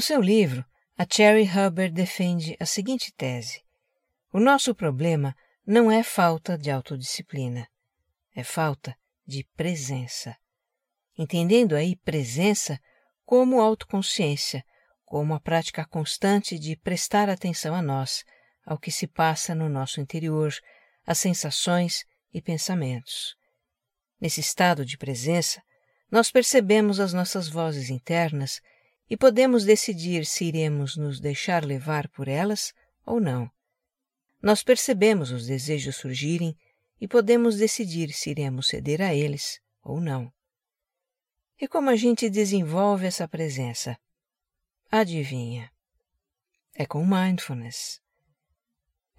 No 0.00 0.02
seu 0.02 0.22
livro, 0.22 0.64
a 0.96 1.04
Cherry 1.06 1.44
Hubbard 1.44 1.92
defende 1.92 2.56
a 2.58 2.64
seguinte 2.64 3.12
tese: 3.14 3.62
O 4.32 4.40
nosso 4.40 4.74
problema 4.74 5.36
não 5.66 5.92
é 5.92 6.02
falta 6.02 6.56
de 6.56 6.70
autodisciplina, 6.70 7.68
é 8.34 8.42
falta 8.42 8.96
de 9.26 9.44
presença. 9.54 10.34
Entendendo 11.18 11.76
aí 11.76 11.96
presença 11.96 12.80
como 13.26 13.60
autoconsciência, 13.60 14.64
como 15.04 15.34
a 15.34 15.38
prática 15.38 15.84
constante 15.84 16.58
de 16.58 16.76
prestar 16.78 17.28
atenção 17.28 17.74
a 17.74 17.82
nós, 17.82 18.24
ao 18.64 18.78
que 18.78 18.90
se 18.90 19.06
passa 19.06 19.54
no 19.54 19.68
nosso 19.68 20.00
interior, 20.00 20.50
às 21.06 21.18
sensações 21.18 22.06
e 22.32 22.40
pensamentos. 22.40 23.36
Nesse 24.18 24.40
estado 24.40 24.82
de 24.82 24.96
presença, 24.96 25.60
nós 26.10 26.30
percebemos 26.30 26.98
as 27.00 27.12
nossas 27.12 27.48
vozes 27.48 27.90
internas 27.90 28.62
e 29.10 29.16
podemos 29.16 29.64
decidir 29.64 30.24
se 30.24 30.44
iremos 30.44 30.96
nos 30.96 31.18
deixar 31.18 31.64
levar 31.64 32.08
por 32.08 32.28
elas 32.28 32.72
ou 33.04 33.20
não. 33.20 33.50
Nós 34.40 34.62
percebemos 34.62 35.32
os 35.32 35.46
desejos 35.46 35.96
surgirem 35.96 36.56
e 37.00 37.08
podemos 37.08 37.56
decidir 37.56 38.12
se 38.12 38.30
iremos 38.30 38.68
ceder 38.68 39.02
a 39.02 39.12
eles 39.12 39.60
ou 39.82 40.00
não. 40.00 40.32
E 41.60 41.66
como 41.66 41.90
a 41.90 41.96
gente 41.96 42.30
desenvolve 42.30 43.04
essa 43.04 43.26
presença? 43.26 43.98
Adivinha? 44.90 45.70
É 46.72 46.86
com 46.86 47.04
mindfulness. 47.04 48.00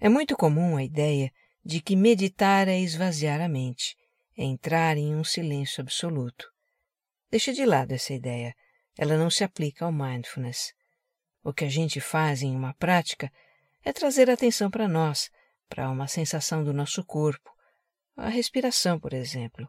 É 0.00 0.08
muito 0.08 0.36
comum 0.36 0.76
a 0.76 0.82
ideia 0.82 1.30
de 1.64 1.80
que 1.80 1.94
meditar 1.94 2.66
é 2.66 2.80
esvaziar 2.80 3.40
a 3.40 3.48
mente, 3.48 3.96
é 4.36 4.42
entrar 4.42 4.96
em 4.96 5.14
um 5.14 5.22
silêncio 5.22 5.82
absoluto. 5.82 6.50
Deixa 7.30 7.52
de 7.52 7.64
lado 7.64 7.92
essa 7.92 8.12
ideia, 8.12 8.56
ela 8.96 9.16
não 9.16 9.30
se 9.30 9.44
aplica 9.44 9.84
ao 9.84 9.92
mindfulness. 9.92 10.74
O 11.42 11.52
que 11.52 11.64
a 11.64 11.68
gente 11.68 12.00
faz 12.00 12.42
em 12.42 12.54
uma 12.54 12.74
prática 12.74 13.30
é 13.84 13.92
trazer 13.92 14.30
atenção 14.30 14.70
para 14.70 14.86
nós, 14.86 15.30
para 15.68 15.90
uma 15.90 16.06
sensação 16.06 16.62
do 16.62 16.72
nosso 16.72 17.04
corpo, 17.04 17.50
a 18.16 18.28
respiração, 18.28 19.00
por 19.00 19.12
exemplo. 19.12 19.68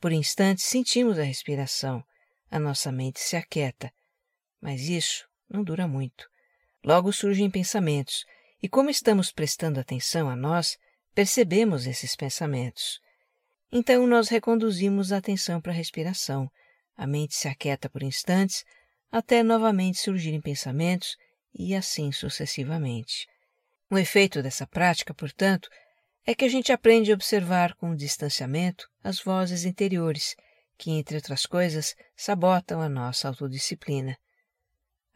Por 0.00 0.12
instantes 0.12 0.64
sentimos 0.64 1.18
a 1.18 1.22
respiração, 1.22 2.04
a 2.50 2.58
nossa 2.58 2.92
mente 2.92 3.20
se 3.20 3.36
aquieta, 3.36 3.92
mas 4.60 4.82
isso 4.82 5.26
não 5.48 5.64
dura 5.64 5.88
muito. 5.88 6.28
Logo 6.84 7.12
surgem 7.12 7.50
pensamentos, 7.50 8.24
e 8.62 8.68
como 8.68 8.90
estamos 8.90 9.32
prestando 9.32 9.80
atenção 9.80 10.28
a 10.28 10.36
nós, 10.36 10.76
percebemos 11.14 11.86
esses 11.86 12.14
pensamentos. 12.14 13.00
Então 13.70 14.06
nós 14.06 14.28
reconduzimos 14.28 15.12
a 15.12 15.16
atenção 15.16 15.60
para 15.60 15.72
a 15.72 15.74
respiração. 15.74 16.50
A 16.96 17.06
mente 17.06 17.34
se 17.34 17.48
aquieta 17.48 17.88
por 17.88 18.02
instantes, 18.02 18.64
até 19.10 19.42
novamente 19.42 19.98
surgirem 19.98 20.40
pensamentos 20.40 21.16
e 21.54 21.74
assim 21.74 22.12
sucessivamente. 22.12 23.26
O 23.90 23.98
efeito 23.98 24.42
dessa 24.42 24.66
prática, 24.66 25.12
portanto, 25.12 25.68
é 26.24 26.34
que 26.34 26.44
a 26.44 26.48
gente 26.48 26.72
aprende 26.72 27.10
a 27.10 27.14
observar 27.14 27.74
com 27.74 27.94
distanciamento 27.94 28.88
as 29.02 29.20
vozes 29.20 29.64
interiores, 29.64 30.36
que, 30.78 30.90
entre 30.92 31.16
outras 31.16 31.44
coisas, 31.46 31.94
sabotam 32.16 32.80
a 32.80 32.88
nossa 32.88 33.28
autodisciplina. 33.28 34.16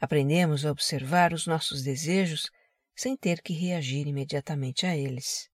Aprendemos 0.00 0.66
a 0.66 0.70
observar 0.70 1.32
os 1.32 1.46
nossos 1.46 1.82
desejos 1.82 2.50
sem 2.94 3.16
ter 3.16 3.40
que 3.40 3.52
reagir 3.52 4.06
imediatamente 4.06 4.84
a 4.86 4.96
eles. 4.96 5.48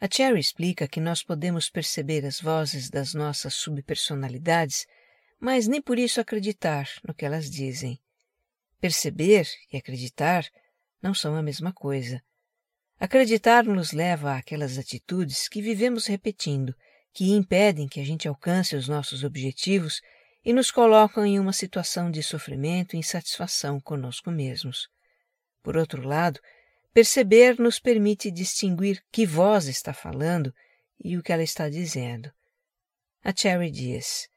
A 0.00 0.08
Cherry 0.10 0.40
explica 0.40 0.88
que 0.88 1.00
nós 1.00 1.22
podemos 1.22 1.70
perceber 1.70 2.24
as 2.24 2.40
vozes 2.40 2.90
das 2.90 3.14
nossas 3.14 3.54
subpersonalidades, 3.54 4.86
mas 5.42 5.66
nem 5.66 5.82
por 5.82 5.98
isso 5.98 6.20
acreditar 6.20 6.88
no 7.02 7.12
que 7.12 7.24
elas 7.24 7.50
dizem. 7.50 7.98
Perceber 8.80 9.48
e 9.72 9.76
acreditar 9.76 10.48
não 11.02 11.12
são 11.12 11.34
a 11.34 11.42
mesma 11.42 11.72
coisa. 11.72 12.22
Acreditar 13.00 13.64
nos 13.64 13.90
leva 13.90 14.36
àquelas 14.36 14.78
atitudes 14.78 15.48
que 15.48 15.60
vivemos 15.60 16.06
repetindo, 16.06 16.74
que 17.12 17.32
impedem 17.32 17.88
que 17.88 17.98
a 17.98 18.04
gente 18.04 18.28
alcance 18.28 18.76
os 18.76 18.86
nossos 18.86 19.24
objetivos 19.24 20.00
e 20.44 20.52
nos 20.52 20.70
colocam 20.70 21.26
em 21.26 21.40
uma 21.40 21.52
situação 21.52 22.10
de 22.10 22.22
sofrimento 22.22 22.94
e 22.94 22.98
insatisfação 23.00 23.80
conosco 23.80 24.30
mesmos. 24.30 24.88
Por 25.62 25.76
outro 25.76 26.06
lado, 26.06 26.40
Perceber 26.92 27.58
nos 27.58 27.78
permite 27.80 28.30
distinguir 28.30 29.02
que 29.10 29.24
voz 29.24 29.66
está 29.66 29.94
falando 29.94 30.54
e 31.02 31.16
o 31.16 31.22
que 31.22 31.32
ela 31.32 31.42
está 31.42 31.70
dizendo. 31.70 32.30
A 33.24 33.32
Cherry 33.34 33.70
diz: 33.70 34.28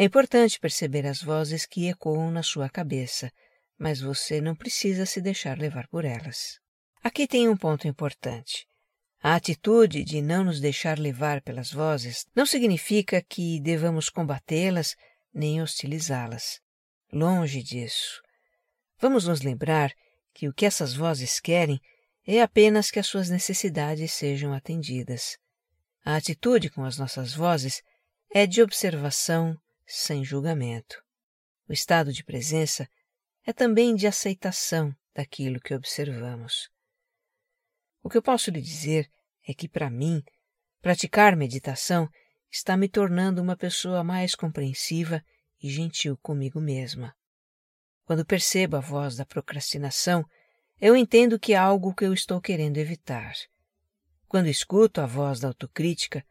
É 0.00 0.04
importante 0.04 0.60
perceber 0.60 1.04
as 1.08 1.20
vozes 1.20 1.66
que 1.66 1.88
ecoam 1.88 2.30
na 2.30 2.40
sua 2.40 2.70
cabeça, 2.70 3.32
mas 3.76 4.00
você 4.00 4.40
não 4.40 4.54
precisa 4.54 5.04
se 5.04 5.20
deixar 5.20 5.58
levar 5.58 5.88
por 5.88 6.04
elas. 6.04 6.60
Aqui 7.02 7.26
tem 7.26 7.48
um 7.48 7.56
ponto 7.56 7.88
importante. 7.88 8.64
A 9.20 9.34
atitude 9.34 10.04
de 10.04 10.22
não 10.22 10.44
nos 10.44 10.60
deixar 10.60 11.00
levar 11.00 11.42
pelas 11.42 11.72
vozes 11.72 12.24
não 12.32 12.46
significa 12.46 13.20
que 13.20 13.58
devamos 13.58 14.08
combatê-las 14.08 14.94
nem 15.34 15.60
hostilizá-las. 15.60 16.60
Longe 17.12 17.60
disso. 17.60 18.22
Vamos 19.00 19.26
nos 19.26 19.42
lembrar 19.42 19.92
que 20.32 20.46
o 20.46 20.54
que 20.54 20.64
essas 20.64 20.94
vozes 20.94 21.40
querem 21.40 21.80
é 22.24 22.40
apenas 22.40 22.92
que 22.92 23.00
as 23.00 23.06
suas 23.08 23.28
necessidades 23.28 24.12
sejam 24.12 24.52
atendidas. 24.52 25.36
A 26.04 26.14
atitude 26.14 26.70
com 26.70 26.84
as 26.84 26.96
nossas 26.96 27.34
vozes 27.34 27.82
é 28.32 28.46
de 28.46 28.62
observação 28.62 29.58
sem 29.90 30.22
julgamento. 30.22 31.02
O 31.66 31.72
estado 31.72 32.12
de 32.12 32.22
presença 32.22 32.86
é 33.46 33.54
também 33.54 33.94
de 33.94 34.06
aceitação 34.06 34.94
daquilo 35.14 35.58
que 35.58 35.74
observamos. 35.74 36.68
O 38.02 38.10
que 38.10 38.18
eu 38.18 38.22
posso 38.22 38.50
lhe 38.50 38.60
dizer 38.60 39.10
é 39.46 39.54
que, 39.54 39.66
para 39.66 39.88
mim, 39.88 40.22
praticar 40.82 41.34
meditação 41.34 42.06
está 42.50 42.76
me 42.76 42.86
tornando 42.86 43.40
uma 43.40 43.56
pessoa 43.56 44.04
mais 44.04 44.34
compreensiva 44.34 45.24
e 45.62 45.70
gentil 45.70 46.18
comigo 46.18 46.60
mesma. 46.60 47.14
Quando 48.04 48.26
percebo 48.26 48.76
a 48.76 48.80
voz 48.80 49.16
da 49.16 49.24
procrastinação, 49.24 50.22
eu 50.78 50.94
entendo 50.94 51.38
que 51.38 51.54
é 51.54 51.56
algo 51.56 51.94
que 51.94 52.04
eu 52.04 52.12
estou 52.12 52.40
querendo 52.40 52.76
evitar. 52.76 53.34
Quando 54.28 54.48
escuto 54.48 55.00
a 55.00 55.06
voz 55.06 55.40
da 55.40 55.48
autocrítica, 55.48 56.24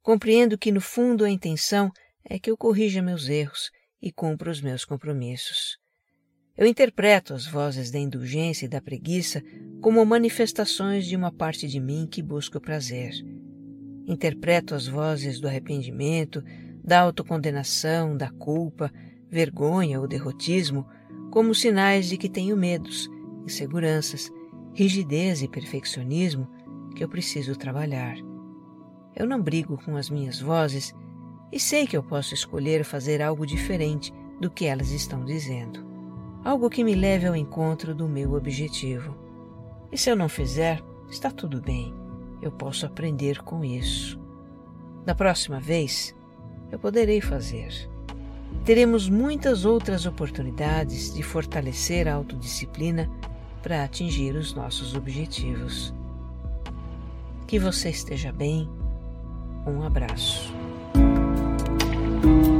compreendo 0.00 0.56
que 0.56 0.70
no 0.70 0.80
fundo 0.80 1.24
a 1.24 1.30
intenção 1.30 1.92
é 2.30 2.38
que 2.38 2.48
eu 2.48 2.56
corrija 2.56 3.02
meus 3.02 3.28
erros 3.28 3.72
e 4.00 4.12
cumpra 4.12 4.52
os 4.52 4.62
meus 4.62 4.84
compromissos. 4.84 5.76
Eu 6.56 6.64
interpreto 6.64 7.34
as 7.34 7.44
vozes 7.44 7.90
da 7.90 7.98
indulgência 7.98 8.66
e 8.66 8.68
da 8.68 8.80
preguiça 8.80 9.42
como 9.80 10.04
manifestações 10.06 11.06
de 11.06 11.16
uma 11.16 11.32
parte 11.32 11.66
de 11.66 11.80
mim 11.80 12.06
que 12.08 12.22
busca 12.22 12.58
o 12.58 12.60
prazer. 12.60 13.14
Interpreto 14.06 14.76
as 14.76 14.86
vozes 14.86 15.40
do 15.40 15.48
arrependimento, 15.48 16.40
da 16.84 17.00
autocondenação, 17.00 18.16
da 18.16 18.30
culpa, 18.30 18.92
vergonha 19.28 20.00
ou 20.00 20.06
derrotismo 20.06 20.86
como 21.32 21.52
sinais 21.52 22.08
de 22.08 22.16
que 22.16 22.28
tenho 22.28 22.56
medos, 22.56 23.08
inseguranças, 23.44 24.30
rigidez 24.72 25.42
e 25.42 25.48
perfeccionismo 25.48 26.48
que 26.94 27.02
eu 27.02 27.08
preciso 27.08 27.56
trabalhar. 27.56 28.16
Eu 29.16 29.26
não 29.26 29.42
brigo 29.42 29.82
com 29.84 29.96
as 29.96 30.08
minhas 30.08 30.40
vozes 30.40 30.94
e 31.52 31.58
sei 31.58 31.86
que 31.86 31.96
eu 31.96 32.02
posso 32.02 32.34
escolher 32.34 32.84
fazer 32.84 33.22
algo 33.22 33.46
diferente 33.46 34.12
do 34.40 34.50
que 34.50 34.66
elas 34.66 34.90
estão 34.90 35.24
dizendo. 35.24 35.84
Algo 36.44 36.70
que 36.70 36.84
me 36.84 36.94
leve 36.94 37.26
ao 37.26 37.36
encontro 37.36 37.94
do 37.94 38.08
meu 38.08 38.34
objetivo. 38.34 39.16
E 39.92 39.98
se 39.98 40.10
eu 40.10 40.16
não 40.16 40.28
fizer, 40.28 40.82
está 41.10 41.30
tudo 41.30 41.60
bem. 41.60 41.94
Eu 42.40 42.50
posso 42.50 42.86
aprender 42.86 43.42
com 43.42 43.64
isso. 43.64 44.18
Na 45.04 45.14
próxima 45.14 45.60
vez, 45.60 46.14
eu 46.70 46.78
poderei 46.78 47.20
fazer 47.20 47.90
teremos 48.64 49.08
muitas 49.08 49.64
outras 49.64 50.06
oportunidades 50.06 51.12
de 51.12 51.22
fortalecer 51.22 52.06
a 52.08 52.14
autodisciplina 52.14 53.10
para 53.62 53.84
atingir 53.84 54.34
os 54.34 54.54
nossos 54.54 54.94
objetivos. 54.94 55.94
Que 57.46 57.58
você 57.58 57.90
esteja 57.90 58.32
bem. 58.32 58.68
Um 59.66 59.82
abraço. 59.82 60.59
Thank 62.22 62.46
you. 62.46 62.59